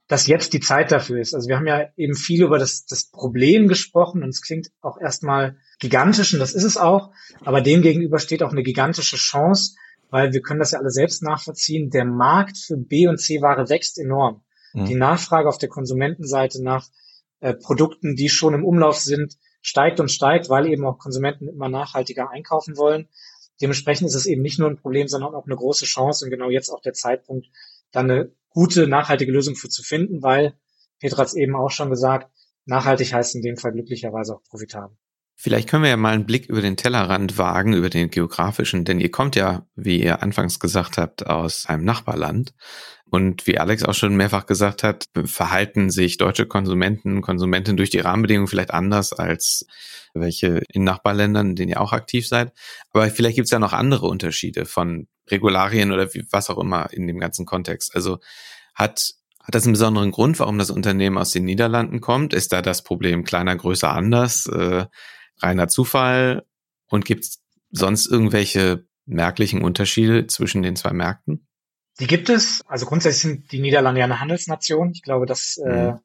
[0.10, 1.34] dass jetzt die Zeit dafür ist.
[1.34, 5.00] Also wir haben ja eben viel über das, das Problem gesprochen und es klingt auch
[5.00, 7.12] erstmal gigantisch und das ist es auch,
[7.44, 9.76] aber dem gegenüber steht auch eine gigantische Chance,
[10.10, 11.90] weil wir können das ja alle selbst nachvollziehen.
[11.90, 14.44] Der Markt für B- und C-Ware wächst enorm.
[14.74, 14.86] Mhm.
[14.86, 16.88] Die Nachfrage auf der Konsumentenseite nach
[17.40, 21.70] äh, Produkten, die schon im Umlauf sind, steigt und steigt, weil eben auch Konsumenten immer
[21.70, 23.10] nachhaltiger einkaufen wollen.
[23.62, 26.50] Dementsprechend ist es eben nicht nur ein Problem, sondern auch eine große Chance und genau
[26.50, 27.48] jetzt auch der Zeitpunkt,
[27.92, 30.54] dann eine gute, nachhaltige Lösung für zu finden, weil,
[31.00, 32.32] Petra hat es eben auch schon gesagt,
[32.66, 34.96] nachhaltig heißt in dem Fall glücklicherweise auch profitabel.
[35.40, 39.00] Vielleicht können wir ja mal einen Blick über den Tellerrand wagen, über den geografischen, denn
[39.00, 42.56] ihr kommt ja, wie ihr anfangs gesagt habt, aus einem Nachbarland.
[43.06, 48.00] Und wie Alex auch schon mehrfach gesagt hat, verhalten sich deutsche Konsumenten, Konsumenten durch die
[48.00, 49.68] Rahmenbedingungen vielleicht anders als
[50.16, 52.52] welche in Nachbarländern, in denen ihr auch aktiv seid.
[52.92, 56.92] Aber vielleicht gibt es ja noch andere Unterschiede von Regularien oder wie, was auch immer
[56.92, 57.96] in dem ganzen Kontext.
[57.96, 58.18] Also
[58.74, 62.34] hat hat das einen besonderen Grund, warum das Unternehmen aus den Niederlanden kommt?
[62.34, 64.46] Ist da das Problem kleiner, größer, anders?
[65.42, 66.46] Äh, reiner Zufall?
[66.90, 71.48] Und gibt es sonst irgendwelche merklichen Unterschiede zwischen den zwei Märkten?
[72.00, 72.64] Die gibt es.
[72.68, 74.92] Also grundsätzlich sind die Niederlande ja eine Handelsnation.
[74.92, 76.00] Ich glaube, das äh, mhm.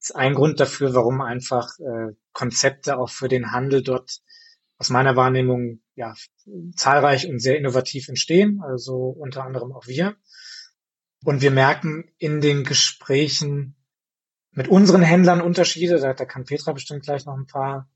[0.00, 4.20] ist ein Grund dafür, warum einfach äh, Konzepte auch für den Handel dort
[4.76, 6.14] aus meiner Wahrnehmung ja
[6.76, 8.60] zahlreich und sehr innovativ entstehen.
[8.62, 10.16] Also unter anderem auch wir.
[11.24, 13.74] Und wir merken in den Gesprächen
[14.52, 15.98] mit unseren Händlern Unterschiede.
[15.98, 17.88] Da, da kann Petra bestimmt gleich noch ein paar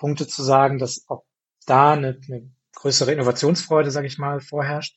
[0.00, 1.24] Punkte zu sagen, dass auch
[1.66, 4.96] da eine, eine größere Innovationsfreude, sage ich mal, vorherrscht.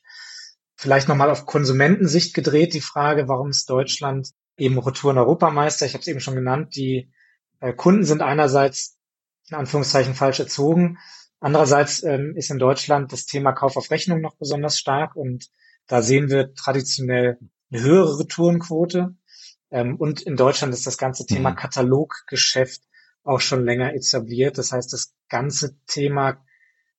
[0.74, 5.86] Vielleicht nochmal auf Konsumentensicht gedreht, die Frage, warum ist Deutschland eben Retouren-Europameister?
[5.86, 7.12] Ich habe es eben schon genannt, die
[7.60, 8.98] äh, Kunden sind einerseits
[9.50, 10.98] in Anführungszeichen falsch erzogen.
[11.38, 15.50] Andererseits ähm, ist in Deutschland das Thema Kauf auf Rechnung noch besonders stark und
[15.86, 17.38] da sehen wir traditionell
[17.70, 19.14] eine höhere Retourenquote.
[19.70, 21.56] Ähm, und in Deutschland ist das ganze Thema mhm.
[21.56, 22.80] Kataloggeschäft
[23.24, 24.58] auch schon länger etabliert.
[24.58, 26.44] Das heißt, das ganze Thema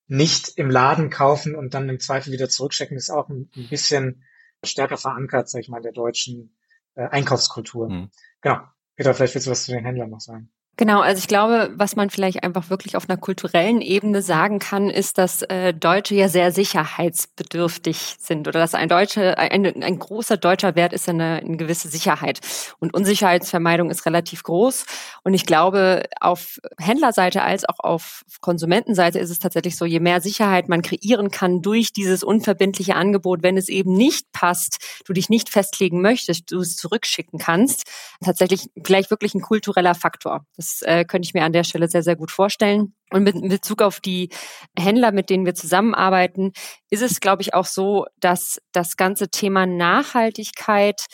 [0.08, 4.24] nicht im Laden kaufen und dann im Zweifel wieder zurückschicken, ist auch ein, bisschen
[4.62, 6.56] stärker verankert, sag ich mal, der deutschen
[6.94, 7.88] äh, Einkaufskultur.
[7.88, 8.10] Mhm.
[8.40, 8.60] Genau.
[8.96, 10.50] Peter, vielleicht willst du was zu den Händlern noch sagen.
[10.78, 14.90] Genau, also ich glaube, was man vielleicht einfach wirklich auf einer kulturellen Ebene sagen kann,
[14.90, 20.36] ist, dass äh, Deutsche ja sehr sicherheitsbedürftig sind oder dass ein Deutsche, ein, ein großer
[20.36, 22.40] deutscher Wert ist eine, eine gewisse Sicherheit.
[22.78, 24.84] Und Unsicherheitsvermeidung ist relativ groß.
[25.24, 30.20] Und ich glaube, auf Händlerseite als auch auf Konsumentenseite ist es tatsächlich so, je mehr
[30.20, 35.30] Sicherheit man kreieren kann durch dieses unverbindliche Angebot, wenn es eben nicht passt, du dich
[35.30, 37.84] nicht festlegen möchtest, du es zurückschicken kannst,
[38.22, 40.44] tatsächlich vielleicht wirklich ein kultureller Faktor.
[40.54, 42.94] Das das äh, könnte ich mir an der Stelle sehr, sehr gut vorstellen.
[43.10, 44.30] Und mit in Bezug auf die
[44.76, 46.52] Händler, mit denen wir zusammenarbeiten,
[46.90, 51.06] ist es, glaube ich, auch so, dass das ganze Thema Nachhaltigkeit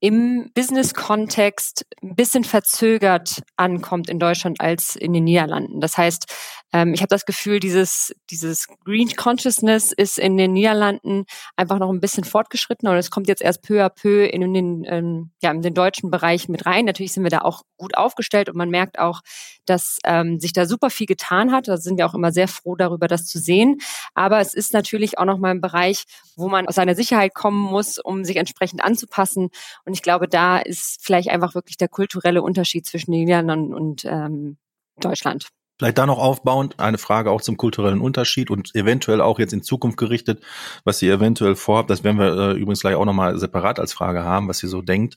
[0.00, 5.80] im Business-Kontext ein bisschen verzögert ankommt in Deutschland als in den Niederlanden.
[5.80, 6.24] Das heißt,
[6.72, 11.24] ähm, ich habe das Gefühl, dieses, dieses Green Consciousness ist in den Niederlanden
[11.56, 14.84] einfach noch ein bisschen fortgeschritten und es kommt jetzt erst peu à peu in den,
[14.86, 16.86] ähm, ja, in den deutschen Bereich mit rein.
[16.86, 19.20] Natürlich sind wir da auch gut aufgestellt und man merkt auch,
[19.66, 21.68] dass ähm, sich da super viel getan hat.
[21.68, 23.78] Da sind wir auch immer sehr froh darüber, das zu sehen.
[24.14, 26.04] Aber es ist natürlich auch noch mal ein Bereich,
[26.36, 29.50] wo man aus seiner Sicherheit kommen muss, um sich entsprechend anzupassen.
[29.84, 34.04] Und ich glaube, da ist vielleicht einfach wirklich der kulturelle Unterschied zwischen den Niederlanden und
[34.04, 34.56] ähm,
[34.98, 35.48] Deutschland.
[35.78, 39.62] Vielleicht da noch aufbauend eine Frage auch zum kulturellen Unterschied und eventuell auch jetzt in
[39.62, 40.42] Zukunft gerichtet,
[40.84, 41.88] was ihr eventuell vorhabt.
[41.88, 44.82] Das werden wir äh, übrigens gleich auch nochmal separat als Frage haben, was ihr so
[44.82, 45.16] denkt,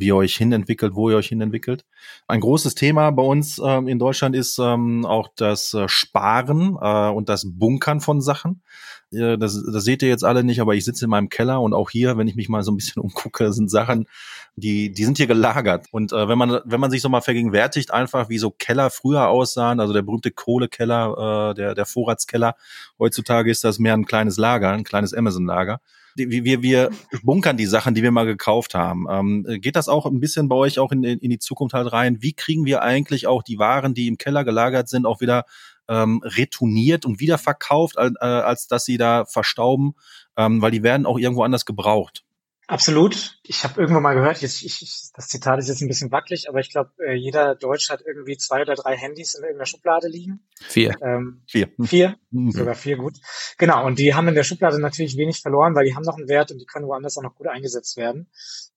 [0.00, 1.84] wie ihr euch hinentwickelt, wo ihr euch hinentwickelt.
[2.26, 7.08] Ein großes Thema bei uns ähm, in Deutschland ist ähm, auch das äh, Sparen äh,
[7.10, 8.62] und das Bunkern von Sachen
[9.10, 11.90] das, das seht ihr jetzt alle nicht, aber ich sitze in meinem Keller und auch
[11.90, 14.06] hier, wenn ich mich mal so ein bisschen umgucke, sind Sachen,
[14.54, 15.86] die, die sind hier gelagert.
[15.90, 19.28] Und äh, wenn man, wenn man sich so mal vergegenwärtigt, einfach wie so Keller früher
[19.28, 22.54] aussahen, also der berühmte Kohlekeller, äh, der, der Vorratskeller,
[22.98, 25.80] heutzutage ist das mehr ein kleines Lager, ein kleines Amazon-Lager.
[26.14, 26.90] Wir, wir, wir
[27.22, 29.06] bunkern die Sachen, die wir mal gekauft haben.
[29.10, 32.18] Ähm, geht das auch ein bisschen bei euch auch in, in die Zukunft halt rein?
[32.20, 35.44] Wie kriegen wir eigentlich auch die Waren, die im Keller gelagert sind, auch wieder
[35.88, 39.94] ähm, retourniert und wiederverkauft, äh, als dass sie da verstauben,
[40.36, 42.24] ähm, weil die werden auch irgendwo anders gebraucht.
[42.70, 43.36] Absolut.
[43.42, 46.60] Ich habe irgendwann mal gehört, jetzt, ich, das Zitat ist jetzt ein bisschen wackelig, aber
[46.60, 50.46] ich glaube, äh, jeder Deutsche hat irgendwie zwei oder drei Handys in irgendeiner Schublade liegen.
[50.54, 50.94] Vier.
[51.02, 51.68] Ähm, vier.
[51.84, 52.52] Vier, mhm.
[52.52, 53.14] sogar vier, gut.
[53.58, 56.28] Genau, und die haben in der Schublade natürlich wenig verloren, weil die haben noch einen
[56.28, 58.30] Wert und die können woanders auch noch gut eingesetzt werden.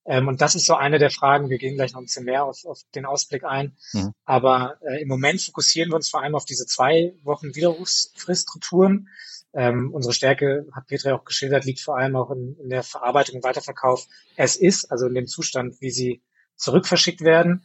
[0.04, 1.48] Ähm, und das ist so eine der Fragen.
[1.48, 3.76] Wir gehen gleich noch ein bisschen mehr auf, auf den Ausblick ein.
[3.92, 4.12] Mhm.
[4.24, 9.08] Aber äh, im Moment fokussieren wir uns vor allem auf diese zwei Wochen Widerrufsfrist-Retouren.
[9.54, 13.36] Ähm, unsere Stärke, hat Petra auch geschildert, liegt vor allem auch in, in der Verarbeitung
[13.36, 16.22] und Weiterverkauf es ist, also in dem Zustand, wie sie
[16.56, 17.64] zurückverschickt werden.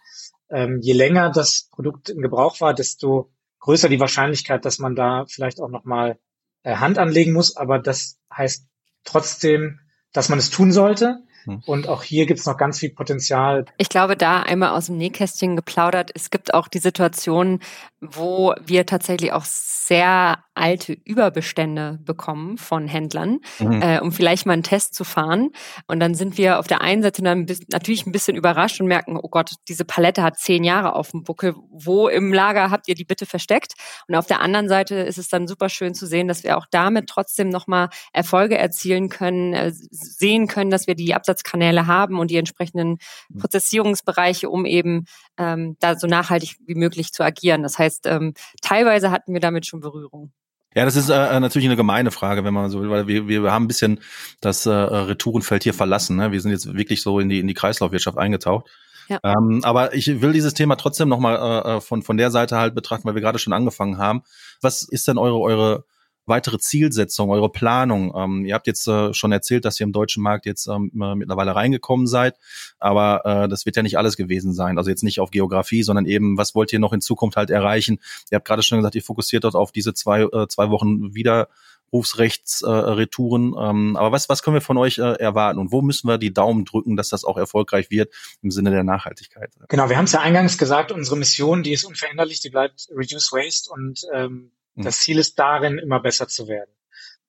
[0.49, 5.25] Ähm, je länger das Produkt in Gebrauch war, desto größer die Wahrscheinlichkeit, dass man da
[5.27, 6.19] vielleicht auch nochmal
[6.63, 7.55] äh, Hand anlegen muss.
[7.55, 8.67] Aber das heißt
[9.03, 9.79] trotzdem,
[10.11, 11.23] dass man es tun sollte.
[11.45, 11.61] Hm.
[11.65, 13.65] Und auch hier gibt es noch ganz viel Potenzial.
[13.77, 17.59] Ich glaube, da einmal aus dem Nähkästchen geplaudert, es gibt auch die Situation,
[18.01, 23.81] wo wir tatsächlich auch sehr alte Überbestände bekommen von Händlern, mhm.
[23.81, 25.49] äh, um vielleicht mal einen Test zu fahren.
[25.87, 29.17] Und dann sind wir auf der einen Seite dann natürlich ein bisschen überrascht und merken,
[29.21, 31.55] oh Gott, diese Palette hat zehn Jahre auf dem Buckel.
[31.71, 33.73] Wo im Lager habt ihr die bitte versteckt?
[34.07, 36.65] Und auf der anderen Seite ist es dann super schön zu sehen, dass wir auch
[36.69, 42.31] damit trotzdem nochmal Erfolge erzielen können, äh, sehen können, dass wir die Absatzkanäle haben und
[42.31, 42.97] die entsprechenden
[43.29, 43.39] mhm.
[43.39, 45.05] Prozessierungsbereiche, um eben
[45.37, 47.63] ähm, da so nachhaltig wie möglich zu agieren.
[47.63, 50.31] Das heißt, ähm, teilweise hatten wir damit schon Berührung.
[50.75, 53.51] Ja, das ist äh, natürlich eine gemeine Frage, wenn man so will, weil wir, wir
[53.51, 54.01] haben ein bisschen
[54.39, 56.15] das äh, Retourenfeld hier verlassen.
[56.15, 56.31] Ne?
[56.31, 58.69] Wir sind jetzt wirklich so in die, in die Kreislaufwirtschaft eingetaucht.
[59.07, 59.19] Ja.
[59.23, 62.75] Ähm, aber ich will dieses Thema trotzdem nochmal äh, äh, von, von der Seite halt
[62.75, 64.21] betrachten, weil wir gerade schon angefangen haben.
[64.61, 65.85] Was ist denn eure, eure
[66.29, 68.13] weitere Zielsetzung, eure Planung?
[68.15, 71.55] Ähm, ihr habt jetzt äh, schon erzählt, dass ihr im deutschen Markt jetzt ähm, mittlerweile
[71.55, 72.35] reingekommen seid,
[72.79, 74.77] aber äh, das wird ja nicht alles gewesen sein.
[74.77, 77.99] Also jetzt nicht auf Geografie, sondern eben, was wollt ihr noch in Zukunft halt erreichen?
[78.31, 81.49] Ihr habt gerade schon gesagt, ihr fokussiert dort auf diese zwei, äh, zwei Wochen wieder
[81.89, 83.53] Berufsrechtsretouren.
[83.53, 86.17] Äh, ähm, aber was, was können wir von euch äh, erwarten und wo müssen wir
[86.17, 89.51] die Daumen drücken, dass das auch erfolgreich wird im Sinne der Nachhaltigkeit?
[89.67, 93.31] Genau, wir haben es ja eingangs gesagt, unsere Mission, die ist unveränderlich, die bleibt Reduce
[93.31, 94.51] Waste und ähm.
[94.83, 96.71] Das Ziel ist darin, immer besser zu werden.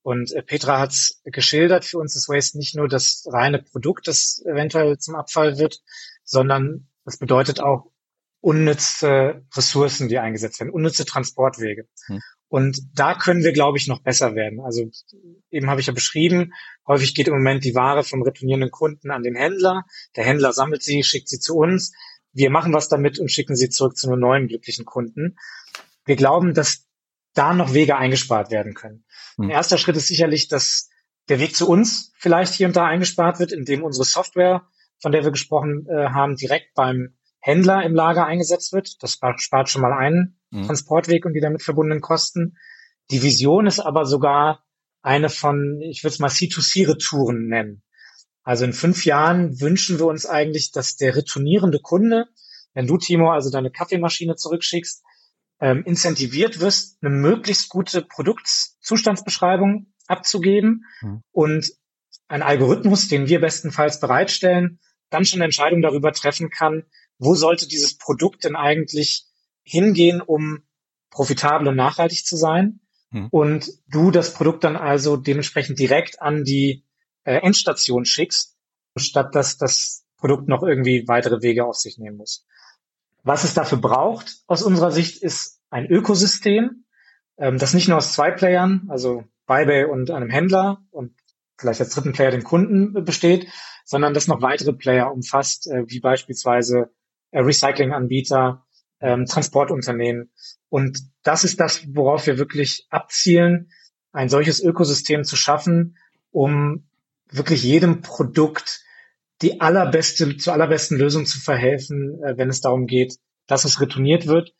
[0.03, 4.09] Und äh, Petra hat es geschildert, für uns ist Waste nicht nur das reine Produkt,
[4.09, 5.80] das eventuell zum Abfall wird,
[6.24, 7.90] sondern das bedeutet auch
[8.40, 11.86] unnütze Ressourcen, die eingesetzt werden, unnütze Transportwege.
[12.07, 12.20] Hm.
[12.48, 14.61] Und da können wir, glaube ich, noch besser werden.
[14.61, 14.90] Also
[15.51, 16.53] eben habe ich ja beschrieben,
[16.86, 19.84] häufig geht im Moment die Ware vom retournierenden Kunden an den Händler.
[20.16, 21.92] Der Händler sammelt sie, schickt sie zu uns.
[22.32, 25.36] Wir machen was damit und schicken sie zurück zu einem neuen glücklichen Kunden.
[26.05, 26.86] Wir glauben, dass
[27.34, 29.04] da noch Wege eingespart werden können.
[29.36, 29.46] Mhm.
[29.46, 30.90] Ein erster Schritt ist sicherlich, dass
[31.28, 34.66] der Weg zu uns vielleicht hier und da eingespart wird, indem unsere Software,
[35.00, 39.02] von der wir gesprochen äh, haben, direkt beim Händler im Lager eingesetzt wird.
[39.02, 40.66] Das spart schon mal einen mhm.
[40.66, 42.56] Transportweg und die damit verbundenen Kosten.
[43.10, 44.64] Die Vision ist aber sogar
[45.02, 47.82] eine von, ich würde es mal C2C-Retouren nennen.
[48.42, 52.26] Also in fünf Jahren wünschen wir uns eigentlich, dass der retournierende Kunde,
[52.74, 55.02] wenn du, Timo, also deine Kaffeemaschine zurückschickst,
[55.61, 61.22] ähm, incentiviert wirst, eine möglichst gute Produktzustandsbeschreibung abzugeben mhm.
[61.30, 61.72] und
[62.28, 64.80] ein Algorithmus, den wir bestenfalls bereitstellen,
[65.11, 66.84] dann schon eine Entscheidung darüber treffen kann,
[67.18, 69.26] wo sollte dieses Produkt denn eigentlich
[69.62, 70.62] hingehen, um
[71.11, 72.80] profitabel und nachhaltig zu sein.
[73.11, 73.28] Mhm.
[73.30, 76.84] Und du das Produkt dann also dementsprechend direkt an die
[77.24, 78.56] äh, Endstation schickst,
[78.96, 82.46] statt dass das Produkt noch irgendwie weitere Wege auf sich nehmen muss.
[83.22, 86.84] Was es dafür braucht, aus unserer Sicht, ist ein Ökosystem,
[87.38, 91.12] ähm, das nicht nur aus zwei Playern, also Buybay und einem Händler und
[91.58, 93.46] vielleicht als dritten Player den Kunden besteht,
[93.84, 96.90] sondern das noch weitere Player umfasst, äh, wie beispielsweise
[97.30, 98.64] äh, Recyclinganbieter,
[99.00, 100.30] ähm, Transportunternehmen.
[100.68, 103.70] Und das ist das, worauf wir wirklich abzielen,
[104.12, 105.96] ein solches Ökosystem zu schaffen,
[106.30, 106.86] um
[107.30, 108.82] wirklich jedem Produkt
[109.43, 113.16] die allerbeste, zur allerbesten Lösung zu verhelfen, äh, wenn es darum geht,
[113.47, 114.53] dass es retourniert wird,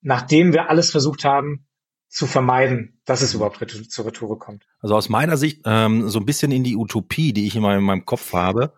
[0.00, 1.66] nachdem wir alles versucht haben
[2.08, 4.64] zu vermeiden, dass es überhaupt zur Retour kommt.
[4.80, 7.84] Also aus meiner Sicht ähm, so ein bisschen in die Utopie, die ich immer in
[7.84, 8.72] meinem Kopf habe,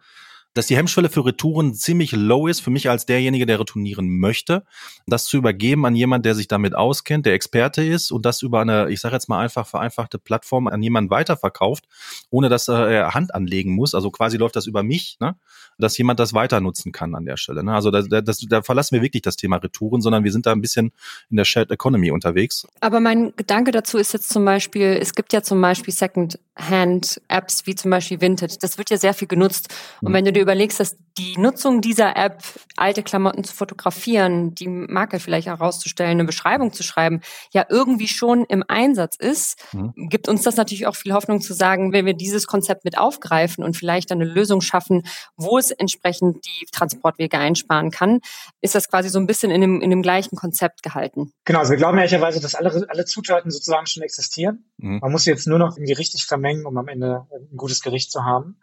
[0.54, 4.64] dass die Hemmschwelle für Retouren ziemlich low ist, für mich als derjenige, der retournieren möchte,
[5.06, 8.60] das zu übergeben an jemand, der sich damit auskennt, der Experte ist und das über
[8.60, 11.84] eine, ich sage jetzt mal einfach vereinfachte Plattform an jemanden weiterverkauft,
[12.30, 13.94] ohne dass er Hand anlegen muss.
[13.94, 15.36] Also quasi läuft das über mich, ne?
[15.78, 17.62] dass jemand das weiter nutzen kann an der Stelle.
[17.62, 17.72] Ne?
[17.72, 20.60] Also da, das, da verlassen wir wirklich das Thema Retouren, sondern wir sind da ein
[20.60, 20.92] bisschen
[21.30, 22.66] in der Shared Economy unterwegs.
[22.80, 27.74] Aber mein Gedanke dazu ist jetzt zum Beispiel, es gibt ja zum Beispiel Second-Hand-Apps wie
[27.76, 28.62] zum Beispiel Vinted.
[28.62, 29.68] Das wird ja sehr viel genutzt.
[30.00, 30.14] Und hm.
[30.14, 32.42] wenn du dir überlegst, dass die Nutzung dieser App,
[32.76, 37.20] alte Klamotten zu fotografieren, die Marke vielleicht herauszustellen, eine Beschreibung zu schreiben,
[37.52, 39.92] ja irgendwie schon im Einsatz ist, mhm.
[40.08, 43.62] gibt uns das natürlich auch viel Hoffnung zu sagen, wenn wir dieses Konzept mit aufgreifen
[43.64, 45.02] und vielleicht eine Lösung schaffen,
[45.36, 48.20] wo es entsprechend die Transportwege einsparen kann,
[48.60, 51.32] ist das quasi so ein bisschen in dem, in dem gleichen Konzept gehalten.
[51.44, 54.64] Genau, also wir glauben ehrlicherweise, dass alle, alle Zutaten sozusagen schon existieren.
[54.78, 55.00] Mhm.
[55.02, 58.10] Man muss sie jetzt nur noch irgendwie richtig vermengen, um am Ende ein gutes Gericht
[58.10, 58.56] zu haben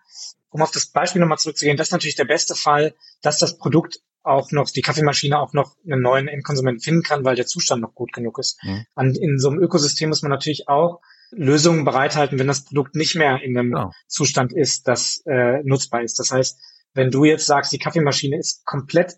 [0.57, 3.99] um auf das Beispiel nochmal zurückzugehen, das ist natürlich der beste Fall, dass das Produkt
[4.23, 7.93] auch noch, die Kaffeemaschine auch noch einen neuen Endkonsumenten finden kann, weil der Zustand noch
[7.93, 8.59] gut genug ist.
[8.63, 8.85] Mhm.
[8.95, 10.99] An, in so einem Ökosystem muss man natürlich auch
[11.31, 13.91] Lösungen bereithalten, wenn das Produkt nicht mehr in einem ja.
[14.07, 16.19] Zustand ist, das äh, nutzbar ist.
[16.19, 16.59] Das heißt,
[16.93, 19.17] wenn du jetzt sagst, die Kaffeemaschine ist komplett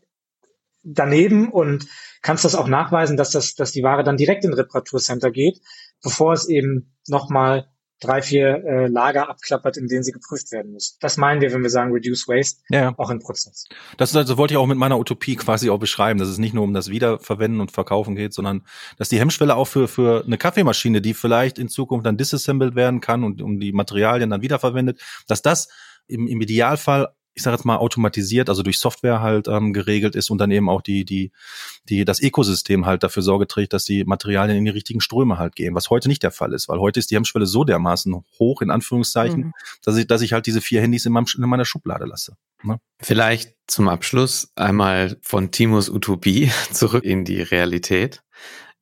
[0.84, 1.88] daneben und
[2.22, 5.60] kannst das auch nachweisen, dass das, dass die Ware dann direkt in Reparaturcenter geht,
[6.04, 7.70] bevor es eben nochmal
[8.00, 10.98] drei, vier äh, Lager abklappert, in denen sie geprüft werden müssen.
[11.00, 12.94] Das meinen wir, wenn wir sagen Reduce Waste, ja.
[12.98, 13.66] auch im Prozess.
[13.98, 16.64] Das, das wollte ich auch mit meiner Utopie quasi auch beschreiben, dass es nicht nur
[16.64, 18.66] um das Wiederverwenden und Verkaufen geht, sondern
[18.98, 23.02] dass die Hemmschwelle auch für, für eine Kaffeemaschine, die vielleicht in Zukunft dann disassembled werden
[23.02, 25.70] kann und um die Materialien dann wiederverwendet, dass das
[26.08, 27.10] im, im Idealfall
[27.40, 30.70] ich sage jetzt mal automatisiert, also durch Software halt ähm, geregelt ist und dann eben
[30.70, 31.32] auch die die
[31.88, 35.56] die das Ökosystem halt dafür Sorge trägt, dass die Materialien in die richtigen Ströme halt
[35.56, 38.62] gehen, was heute nicht der Fall ist, weil heute ist die Hemmschwelle so dermaßen hoch
[38.62, 39.54] in Anführungszeichen, mhm.
[39.84, 42.36] dass ich dass ich halt diese vier Handys in, meinem, in meiner Schublade lasse.
[42.62, 42.80] Ne?
[43.02, 48.22] Vielleicht zum Abschluss einmal von Timos Utopie zurück in die Realität.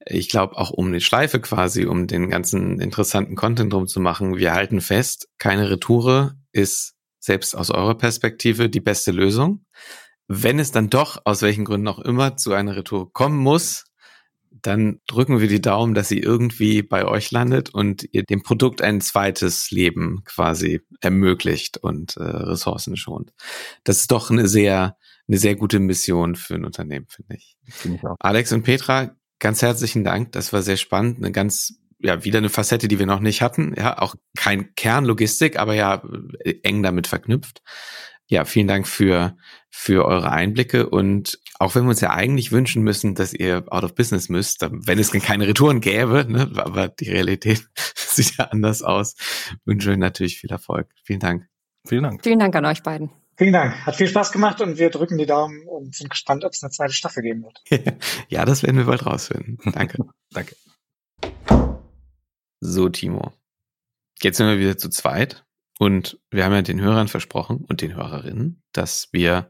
[0.03, 4.37] Ich glaube auch um die Schleife quasi, um den ganzen interessanten Content drum zu machen.
[4.37, 6.96] Wir halten fest, keine Retoure ist
[7.27, 9.65] selbst aus eurer Perspektive die beste Lösung.
[10.29, 13.85] wenn es dann doch, aus welchen Gründen auch immer, zu einer Retour kommen muss,
[14.61, 18.81] dann drücken wir die Daumen, dass sie irgendwie bei euch landet und ihr dem Produkt
[18.81, 23.31] ein zweites Leben quasi ermöglicht und äh, Ressourcen schont.
[23.85, 24.97] Das ist doch eine sehr,
[25.27, 27.57] eine sehr gute Mission für ein Unternehmen, finde ich.
[27.69, 28.17] Find ich auch.
[28.19, 30.33] Alex und Petra, ganz herzlichen Dank.
[30.33, 31.17] Das war sehr spannend.
[31.17, 33.73] Eine ganz, ja, wieder eine Facette, die wir noch nicht hatten.
[33.77, 36.01] Ja, auch kein Kernlogistik, aber ja,
[36.63, 37.61] eng damit verknüpft.
[38.29, 39.37] Ja, vielen Dank für,
[39.69, 43.83] für eure Einblicke und auch wenn wir uns ja eigentlich wünschen müssen, dass ihr out
[43.83, 48.83] of business müsst, wenn es keine Retouren gäbe, ne, aber die Realität sieht ja anders
[48.83, 49.15] aus,
[49.65, 50.87] wünsche euch natürlich viel Erfolg.
[51.03, 51.47] Vielen Dank.
[51.87, 52.21] Vielen Dank.
[52.21, 53.11] Vielen Dank an euch beiden.
[53.37, 53.85] Vielen Dank.
[53.85, 56.71] Hat viel Spaß gemacht und wir drücken die Daumen und sind gespannt, ob es eine
[56.71, 57.61] zweite Staffel geben wird.
[58.29, 59.59] ja, das werden wir bald rausfinden.
[59.71, 60.05] Danke.
[60.31, 60.55] Danke.
[62.59, 63.33] So, Timo.
[64.21, 65.45] Jetzt sind wir wieder zu zweit
[65.77, 69.49] und wir haben ja den Hörern versprochen und den Hörerinnen, dass wir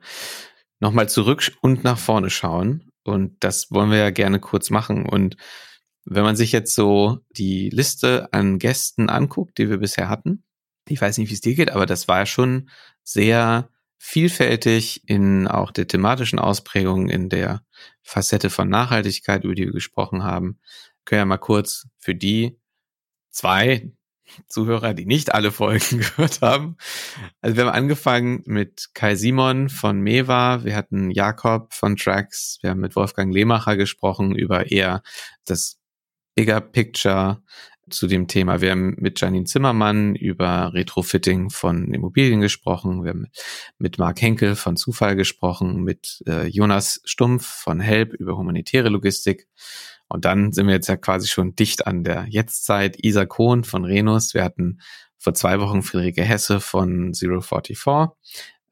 [0.82, 2.92] nochmal zurück und nach vorne schauen.
[3.04, 5.08] Und das wollen wir ja gerne kurz machen.
[5.08, 5.38] Und
[6.04, 10.44] wenn man sich jetzt so die Liste an Gästen anguckt, die wir bisher hatten,
[10.90, 12.70] ich weiß nicht, wie es dir geht, aber das war ja schon
[13.04, 17.64] sehr vielfältig in auch der thematischen Ausprägung, in der
[18.04, 20.60] Facette von Nachhaltigkeit, über die wir gesprochen haben.
[21.06, 22.60] können ja mal kurz für die
[23.38, 23.92] zwei,
[24.48, 26.76] Zuhörer, die nicht alle Folgen gehört haben.
[27.42, 32.72] Also wir haben angefangen mit Kai Simon von Meva, wir hatten Jakob von Trax, wir
[32.72, 35.02] haben mit Wolfgang Lehmacher gesprochen über eher
[35.46, 35.80] das
[36.36, 37.42] Bigger Picture
[37.90, 38.60] zu dem Thema.
[38.60, 43.04] Wir haben mit Janine Zimmermann über Retrofitting von Immobilien gesprochen.
[43.04, 43.28] Wir haben
[43.78, 49.48] mit Marc Henkel von Zufall gesprochen, mit äh, Jonas Stumpf von Help über humanitäre Logistik.
[50.10, 52.98] Und dann sind wir jetzt ja quasi schon dicht an der Jetztzeit.
[53.04, 54.34] Isa Kohn von Renus.
[54.34, 54.80] Wir hatten
[55.18, 57.78] vor zwei Wochen Friederike Hesse von Zero 44,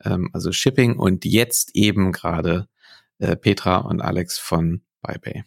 [0.03, 0.95] ähm, also Shipping.
[0.95, 2.67] Und jetzt eben gerade
[3.19, 5.43] äh, Petra und Alex von BuyPay.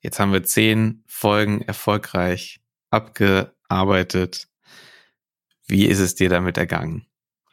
[0.00, 2.60] Jetzt haben wir zehn Folgen erfolgreich
[2.90, 4.48] abgearbeitet.
[5.66, 7.06] Wie ist es dir damit ergangen?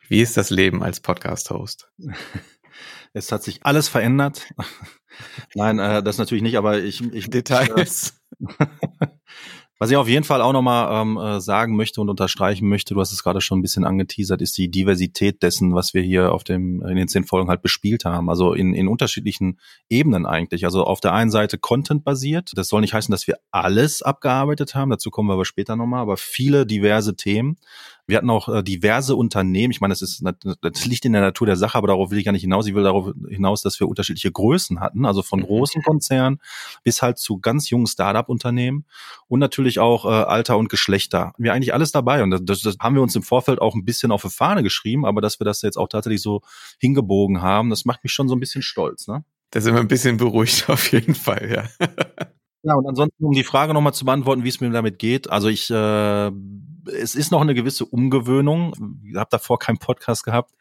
[0.08, 1.92] Wie ist das Leben als Podcast-Host?
[3.16, 4.46] Es hat sich alles verändert.
[5.56, 8.22] Nein, äh, das natürlich nicht, aber ich, ich Details.
[8.60, 8.66] Äh,
[9.80, 13.00] was ich auf jeden Fall auch nochmal ähm, äh, sagen möchte und unterstreichen möchte, du
[13.00, 16.44] hast es gerade schon ein bisschen angeteasert, ist die Diversität dessen, was wir hier auf
[16.44, 18.30] dem, in den zehn Folgen halt bespielt haben.
[18.30, 20.66] Also in, in unterschiedlichen Ebenen eigentlich.
[20.66, 22.52] Also auf der einen Seite Content-basiert.
[22.56, 24.90] Das soll nicht heißen, dass wir alles abgearbeitet haben.
[24.90, 26.02] Dazu kommen wir aber später nochmal.
[26.02, 27.56] Aber viele diverse Themen.
[28.08, 29.72] Wir hatten auch äh, diverse Unternehmen.
[29.72, 32.26] Ich meine, das ist das liegt in der Natur der Sache, aber darauf will ich
[32.26, 32.68] gar nicht hinaus.
[32.68, 35.46] Ich will darauf hinaus, dass wir unterschiedliche Größen hatten, also von mhm.
[35.46, 36.40] großen Konzernen
[36.84, 38.86] bis halt zu ganz jungen Startup-Unternehmen
[39.28, 41.34] und natürlich auch äh, Alter und Geschlechter.
[41.38, 44.12] Wir eigentlich alles dabei und das, das haben wir uns im Vorfeld auch ein bisschen
[44.12, 46.42] auf die Fahne geschrieben, aber dass wir das jetzt auch tatsächlich so
[46.80, 49.08] hingebogen haben, das macht mich schon so ein bisschen stolz.
[49.08, 49.24] Ne?
[49.52, 51.50] Da sind wir ein bisschen beruhigt auf jeden Fall,
[51.80, 51.88] ja.
[52.66, 55.30] Ja, und ansonsten, um die Frage nochmal zu beantworten, wie es mir damit geht.
[55.30, 56.32] Also ich, äh,
[56.92, 58.74] es ist noch eine gewisse Umgewöhnung.
[59.08, 60.52] Ich habe davor keinen Podcast gehabt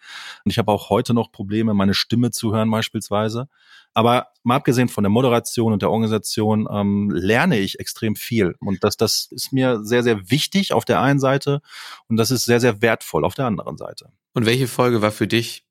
[0.45, 3.49] und ich habe auch heute noch Probleme, meine Stimme zu hören beispielsweise.
[3.95, 8.55] Aber mal abgesehen von der Moderation und der Organisation ähm, lerne ich extrem viel.
[8.61, 11.63] Und das, das ist mir sehr, sehr wichtig auf der einen Seite
[12.09, 14.11] und das ist sehr, sehr wertvoll auf der anderen Seite.
[14.35, 15.67] Und welche Folge war für dich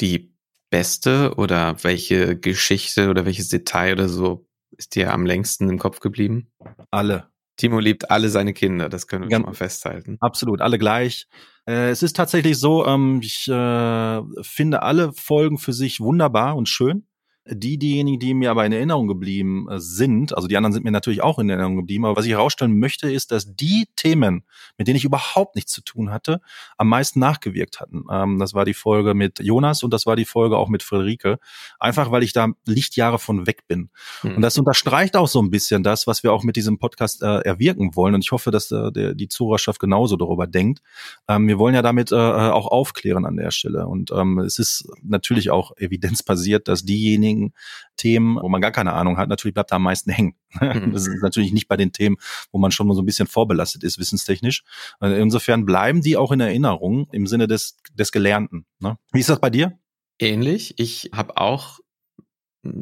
[0.00, 0.34] die
[0.70, 6.00] beste oder welche Geschichte oder welches Detail oder so ist dir am längsten im Kopf
[6.00, 6.50] geblieben?
[6.90, 7.28] Alle.
[7.56, 10.16] Timo liebt alle seine Kinder, das können wir Ganz, schon mal festhalten.
[10.20, 11.26] Absolut, alle gleich.
[11.66, 16.68] Äh, es ist tatsächlich so, ähm, ich äh, finde alle Folgen für sich wunderbar und
[16.68, 17.06] schön.
[17.50, 20.90] Die, diejenigen, die mir aber in Erinnerung geblieben äh, sind, also die anderen sind mir
[20.90, 24.44] natürlich auch in Erinnerung geblieben, aber was ich herausstellen möchte, ist, dass die Themen,
[24.78, 26.40] mit denen ich überhaupt nichts zu tun hatte,
[26.76, 28.04] am meisten nachgewirkt hatten.
[28.10, 31.38] Ähm, das war die Folge mit Jonas und das war die Folge auch mit Friederike.
[31.78, 33.90] Einfach, weil ich da Lichtjahre von weg bin.
[34.22, 34.36] Mhm.
[34.36, 37.40] Und das unterstreicht auch so ein bisschen das, was wir auch mit diesem Podcast äh,
[37.40, 38.14] erwirken wollen.
[38.14, 40.82] Und ich hoffe, dass äh, der, die Zuhörerschaft genauso darüber denkt.
[41.28, 43.86] Ähm, wir wollen ja damit äh, äh auch aufklären an der Stelle.
[43.86, 47.54] Und ähm, es ist natürlich auch evidenzbasiert, dass diejenigen, diejenigen
[47.96, 50.34] Themen, wo man gar keine Ahnung hat, natürlich bleibt da am meisten hängen.
[50.60, 50.92] Mhm.
[50.92, 52.16] Das ist natürlich nicht bei den Themen,
[52.52, 54.64] wo man schon mal so ein bisschen vorbelastet ist, wissenstechnisch.
[55.00, 58.66] Insofern bleiben die auch in Erinnerung im Sinne des, des Gelernten.
[58.78, 58.98] Ne?
[59.12, 59.78] Wie ist das bei dir?
[60.18, 60.74] Ähnlich.
[60.78, 61.80] Ich habe auch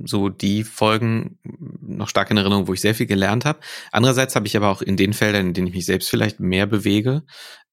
[0.05, 1.39] so die Folgen
[1.81, 3.61] noch stark in Erinnerung, wo ich sehr viel gelernt habe.
[3.93, 6.67] Andererseits habe ich aber auch in den Feldern, in denen ich mich selbst vielleicht mehr
[6.67, 7.23] bewege,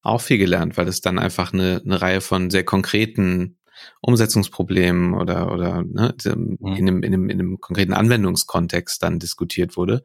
[0.02, 3.58] auch viel gelernt, weil es dann einfach eine, eine Reihe von sehr konkreten
[4.00, 6.58] Umsetzungsproblemen oder, oder ne, mhm.
[6.60, 10.04] in, einem, in, einem, in einem konkreten Anwendungskontext dann diskutiert wurde.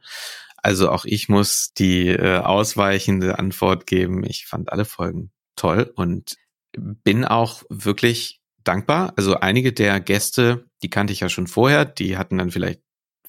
[0.57, 4.23] Also auch ich muss die äh, ausweichende Antwort geben.
[4.23, 6.35] Ich fand alle Folgen toll und
[6.73, 9.13] bin auch wirklich dankbar.
[9.15, 12.81] Also einige der Gäste, die kannte ich ja schon vorher, die hatten dann vielleicht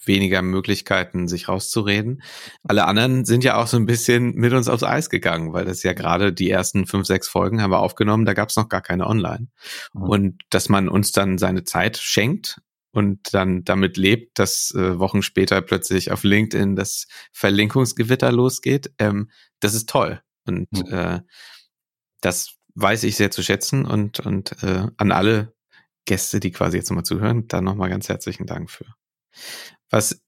[0.04, 2.22] weniger Möglichkeiten, sich rauszureden.
[2.62, 5.82] Alle anderen sind ja auch so ein bisschen mit uns aufs Eis gegangen, weil das
[5.82, 8.82] ja gerade die ersten fünf, sechs Folgen haben wir aufgenommen, da gab es noch gar
[8.82, 9.48] keine online.
[9.92, 10.02] Mhm.
[10.02, 12.60] Und dass man uns dann seine Zeit schenkt
[12.92, 19.30] und dann damit lebt, dass äh, Wochen später plötzlich auf LinkedIn das Verlinkungsgewitter losgeht, ähm,
[19.60, 20.20] das ist toll.
[20.46, 20.92] Und mhm.
[20.92, 21.20] äh,
[22.20, 25.54] das weiß ich sehr zu schätzen und, und äh, an alle
[26.04, 28.86] Gäste, die quasi jetzt nochmal zuhören, da nochmal ganz herzlichen Dank für.
[29.92, 30.20] Was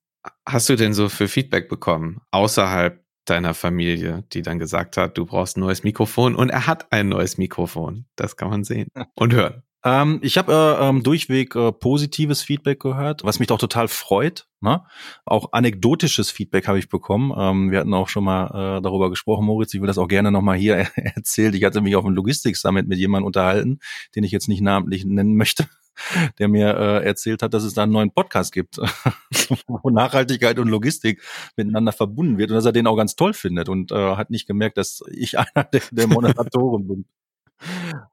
[0.46, 5.24] hast du denn so für Feedback bekommen außerhalb deiner Familie, die dann gesagt hat, du
[5.24, 8.04] brauchst ein neues Mikrofon und er hat ein neues Mikrofon.
[8.16, 9.62] Das kann man sehen und hören.
[9.82, 14.46] Ähm, ich habe äh, ähm, durchweg äh, positives Feedback gehört, was mich doch total freut.
[14.60, 14.82] Ne?
[15.24, 17.32] Auch anekdotisches Feedback habe ich bekommen.
[17.36, 19.74] Ähm, wir hatten auch schon mal äh, darüber gesprochen, Moritz.
[19.74, 21.52] Ich will das auch gerne nochmal hier erzählen.
[21.54, 23.78] Ich hatte mich auf einem Logistik-Summit mit jemandem unterhalten,
[24.14, 25.66] den ich jetzt nicht namentlich nennen möchte
[26.38, 28.78] der mir äh, erzählt hat, dass es da einen neuen Podcast gibt,
[29.66, 31.22] wo Nachhaltigkeit und Logistik
[31.56, 34.46] miteinander verbunden wird und dass er den auch ganz toll findet und äh, hat nicht
[34.46, 37.04] gemerkt, dass ich einer der, der Moderatoren bin.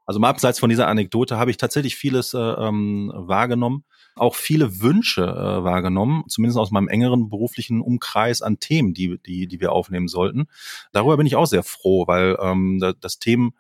[0.06, 3.84] Also mal abseits von dieser Anekdote habe ich tatsächlich vieles äh, ähm, wahrgenommen,
[4.16, 9.48] auch viele Wünsche äh, wahrgenommen, zumindest aus meinem engeren beruflichen Umkreis an Themen, die, die,
[9.48, 10.46] die wir aufnehmen sollten.
[10.92, 13.54] Darüber bin ich auch sehr froh, weil ähm, das Themen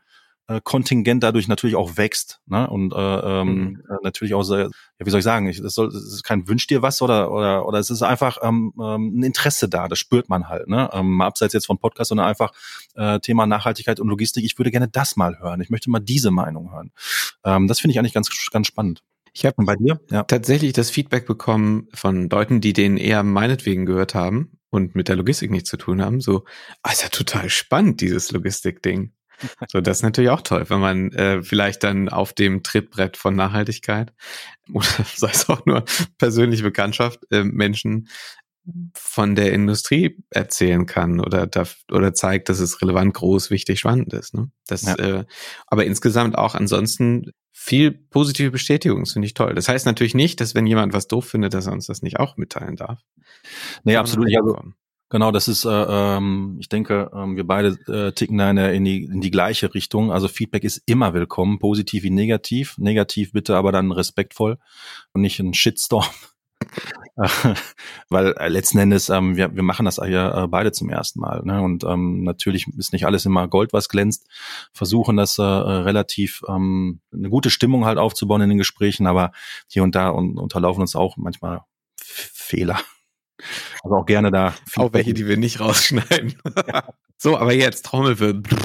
[0.63, 2.69] Kontingent dadurch natürlich auch wächst ne?
[2.69, 3.83] und äh, ähm, mhm.
[3.89, 4.67] Äh, natürlich auch ja,
[4.99, 7.65] wie soll ich sagen, ich, das, soll, das ist kein Wünsch dir was oder oder
[7.65, 10.89] oder es ist einfach ähm, ähm, ein Interesse da, das spürt man halt, ne?
[10.93, 12.51] Ähm, abseits jetzt von Podcast, sondern einfach
[12.95, 14.43] äh, Thema Nachhaltigkeit und Logistik.
[14.43, 15.61] Ich würde gerne das mal hören.
[15.61, 16.91] Ich möchte mal diese Meinung hören.
[17.45, 19.03] Ähm, das finde ich eigentlich ganz ganz spannend.
[19.33, 20.23] Ich habe bei dir ja.
[20.23, 25.15] tatsächlich das Feedback bekommen von Leuten, die den eher meinetwegen gehört haben und mit der
[25.15, 26.19] Logistik nichts zu tun haben.
[26.19, 26.43] So,
[26.83, 29.13] ah, ist ja total spannend dieses Logistik-Ding.
[29.67, 33.35] So, das ist natürlich auch toll, wenn man äh, vielleicht dann auf dem Trittbrett von
[33.35, 34.13] Nachhaltigkeit
[34.73, 35.83] oder sei es auch nur
[36.17, 38.07] persönliche Bekanntschaft äh, Menschen
[38.93, 44.13] von der Industrie erzählen kann oder da, oder zeigt, dass es relevant, groß, wichtig, spannend
[44.13, 44.35] ist.
[44.35, 44.51] Ne?
[44.67, 44.95] Das, ja.
[44.95, 45.25] äh,
[45.67, 49.53] aber insgesamt auch ansonsten viel positive Bestätigung, das finde ich toll.
[49.55, 52.19] Das heißt natürlich nicht, dass wenn jemand was doof findet, dass er uns das nicht
[52.19, 53.01] auch mitteilen darf.
[53.83, 54.27] Nee, absolut.
[54.35, 54.73] Also,
[55.11, 59.03] Genau, das ist, äh, ähm, ich denke, ähm, wir beide äh, ticken da in, die,
[59.03, 60.09] in die gleiche Richtung.
[60.09, 62.77] Also Feedback ist immer willkommen, positiv wie negativ.
[62.77, 64.57] Negativ bitte aber dann respektvoll
[65.11, 66.05] und nicht ein Shitstorm.
[68.09, 71.41] Weil äh, letzten Endes, ähm, wir, wir machen das ja äh, beide zum ersten Mal.
[71.43, 71.61] Ne?
[71.61, 74.29] Und ähm, natürlich ist nicht alles immer Gold, was glänzt.
[74.71, 79.33] Versuchen das äh, relativ ähm, eine gute Stimmung halt aufzubauen in den Gesprächen, aber
[79.67, 81.65] hier und da und, unterlaufen uns auch manchmal
[81.97, 82.79] Fehler.
[83.83, 84.53] Also auch gerne da.
[84.75, 86.35] Auch welche, die wir nicht rausschneiden.
[87.17, 88.57] so, aber jetzt Trommelwirbel.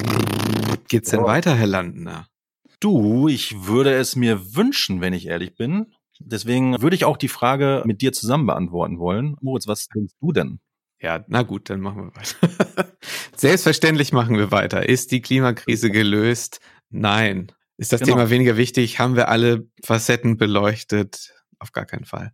[0.89, 2.27] Geht's denn weiter, Herr Landner?
[2.81, 5.93] Du, ich würde es mir wünschen, wenn ich ehrlich bin.
[6.18, 9.37] Deswegen würde ich auch die Frage mit dir zusammen beantworten wollen.
[9.41, 10.61] Moritz, was denkst du denn?
[11.01, 12.93] Ja, na gut, dann machen wir weiter.
[13.37, 14.89] Selbstverständlich machen wir weiter.
[14.89, 16.61] Ist die Klimakrise gelöst?
[16.89, 17.53] Nein.
[17.77, 18.14] Ist das genau.
[18.14, 18.99] Thema weniger wichtig?
[18.99, 21.35] Haben wir alle Facetten beleuchtet?
[21.59, 22.33] Auf gar keinen Fall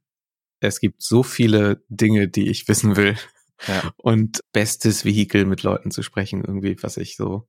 [0.69, 3.17] es gibt so viele Dinge, die ich wissen will.
[3.67, 3.93] Ja.
[3.97, 7.49] Und bestes Vehikel mit Leuten zu sprechen, irgendwie, was ich so.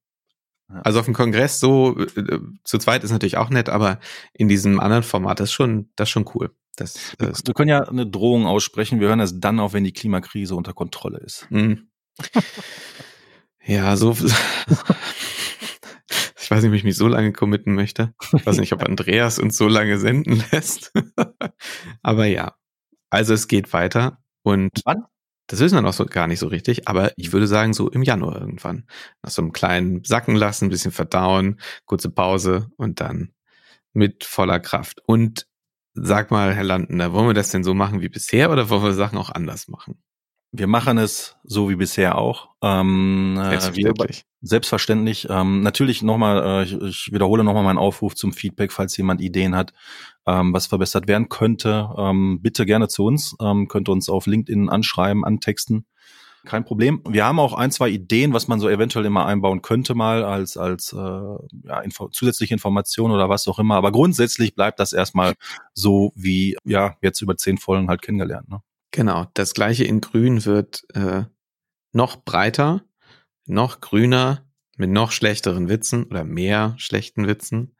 [0.69, 0.81] Ja.
[0.81, 3.99] Also auf dem Kongress so äh, äh, zu zweit ist natürlich auch nett, aber
[4.33, 6.51] in diesem anderen Format ist schon, das ist schon cool.
[6.75, 8.99] Das, äh, wir können ja eine Drohung aussprechen.
[8.99, 11.47] Wir hören es dann auf, wenn die Klimakrise unter Kontrolle ist.
[11.49, 11.89] Mhm.
[13.65, 14.11] ja, so.
[16.39, 18.13] ich weiß nicht, ob ich mich so lange committen möchte.
[18.33, 20.91] Ich weiß nicht, ob Andreas uns so lange senden lässt.
[22.01, 22.55] aber ja,
[23.13, 25.05] also es geht weiter und Wann?
[25.47, 28.03] das wissen wir noch so gar nicht so richtig, aber ich würde sagen so im
[28.03, 28.87] Januar irgendwann.
[29.21, 33.33] Nach so einem kleinen Sacken lassen, ein bisschen verdauen, kurze Pause und dann
[33.93, 35.01] mit voller Kraft.
[35.05, 35.47] Und
[35.93, 38.93] sag mal, Herr Landner, wollen wir das denn so machen wie bisher oder wollen wir
[38.93, 40.01] Sachen auch anders machen?
[40.55, 42.49] Wir machen es so wie bisher auch.
[42.61, 44.25] Ähm, äh, Selbstverständlich.
[44.39, 45.27] Wir, selbstverständlich.
[45.27, 49.55] Ähm, natürlich nochmal, äh, ich, ich wiederhole nochmal meinen Aufruf zum Feedback, falls jemand Ideen
[49.55, 49.73] hat,
[50.27, 51.89] ähm, was verbessert werden könnte.
[51.97, 53.35] Ähm, bitte gerne zu uns.
[53.41, 55.87] Ähm, könnt uns auf LinkedIn anschreiben, antexten.
[56.45, 57.01] Kein Problem.
[57.09, 60.55] Wir haben auch ein, zwei Ideen, was man so eventuell immer einbauen könnte, mal als,
[60.55, 63.75] als äh, ja, info zusätzliche Information oder was auch immer.
[63.75, 65.33] Aber grundsätzlich bleibt das erstmal
[65.73, 68.49] so wie ja jetzt über zehn Folgen halt kennengelernt.
[68.49, 68.61] Ne?
[68.93, 71.23] Genau, das gleiche in Grün wird äh,
[71.91, 72.85] noch breiter,
[73.45, 77.75] noch grüner, mit noch schlechteren Witzen oder mehr schlechten Witzen.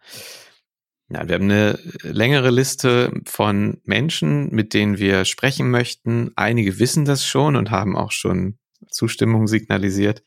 [1.09, 6.32] Ja, wir haben eine längere Liste von Menschen, mit denen wir sprechen möchten.
[6.36, 8.59] Einige wissen das schon und haben auch schon
[8.89, 10.24] Zustimmung signalisiert.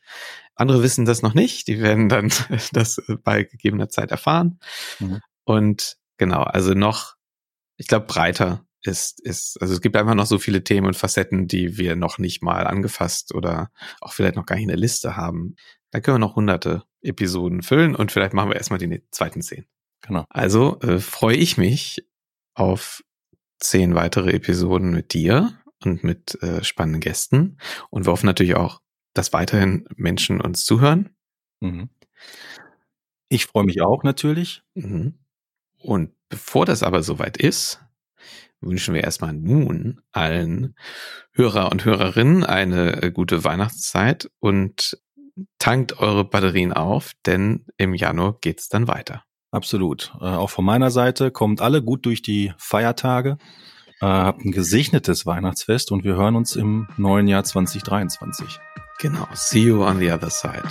[0.55, 1.67] Andere wissen das noch nicht.
[1.67, 2.31] Die werden dann
[2.73, 4.59] das bei gegebener Zeit erfahren.
[4.99, 5.21] Mhm.
[5.43, 7.15] Und Genau, also noch,
[7.77, 11.47] ich glaube, breiter ist, ist, also es gibt einfach noch so viele Themen und Facetten,
[11.47, 13.71] die wir noch nicht mal angefasst oder
[14.01, 15.55] auch vielleicht noch gar nicht in der Liste haben.
[15.91, 19.65] Da können wir noch hunderte Episoden füllen und vielleicht machen wir erstmal die zweiten zehn.
[20.01, 20.25] Genau.
[20.29, 22.07] Also äh, freue ich mich
[22.53, 23.03] auf
[23.59, 27.57] zehn weitere Episoden mit dir und mit äh, spannenden Gästen
[27.89, 28.81] und wir hoffen natürlich auch,
[29.13, 31.15] dass weiterhin Menschen uns zuhören.
[31.59, 31.89] Mhm.
[33.29, 34.63] Ich freue mich auch natürlich.
[34.75, 35.15] Mhm.
[35.79, 37.81] Und bevor das aber soweit ist,
[38.61, 40.75] wünschen wir erstmal nun allen
[41.33, 44.97] Hörer und Hörerinnen eine äh, gute Weihnachtszeit und
[45.59, 49.23] tankt eure Batterien auf, denn im Januar geht's dann weiter.
[49.51, 50.13] Absolut.
[50.19, 53.37] Äh, auch von meiner Seite kommt alle gut durch die Feiertage.
[54.01, 58.59] Äh, habt ein gesegnetes Weihnachtsfest und wir hören uns im neuen Jahr 2023.
[58.99, 59.27] Genau.
[59.33, 60.63] See you on the other side.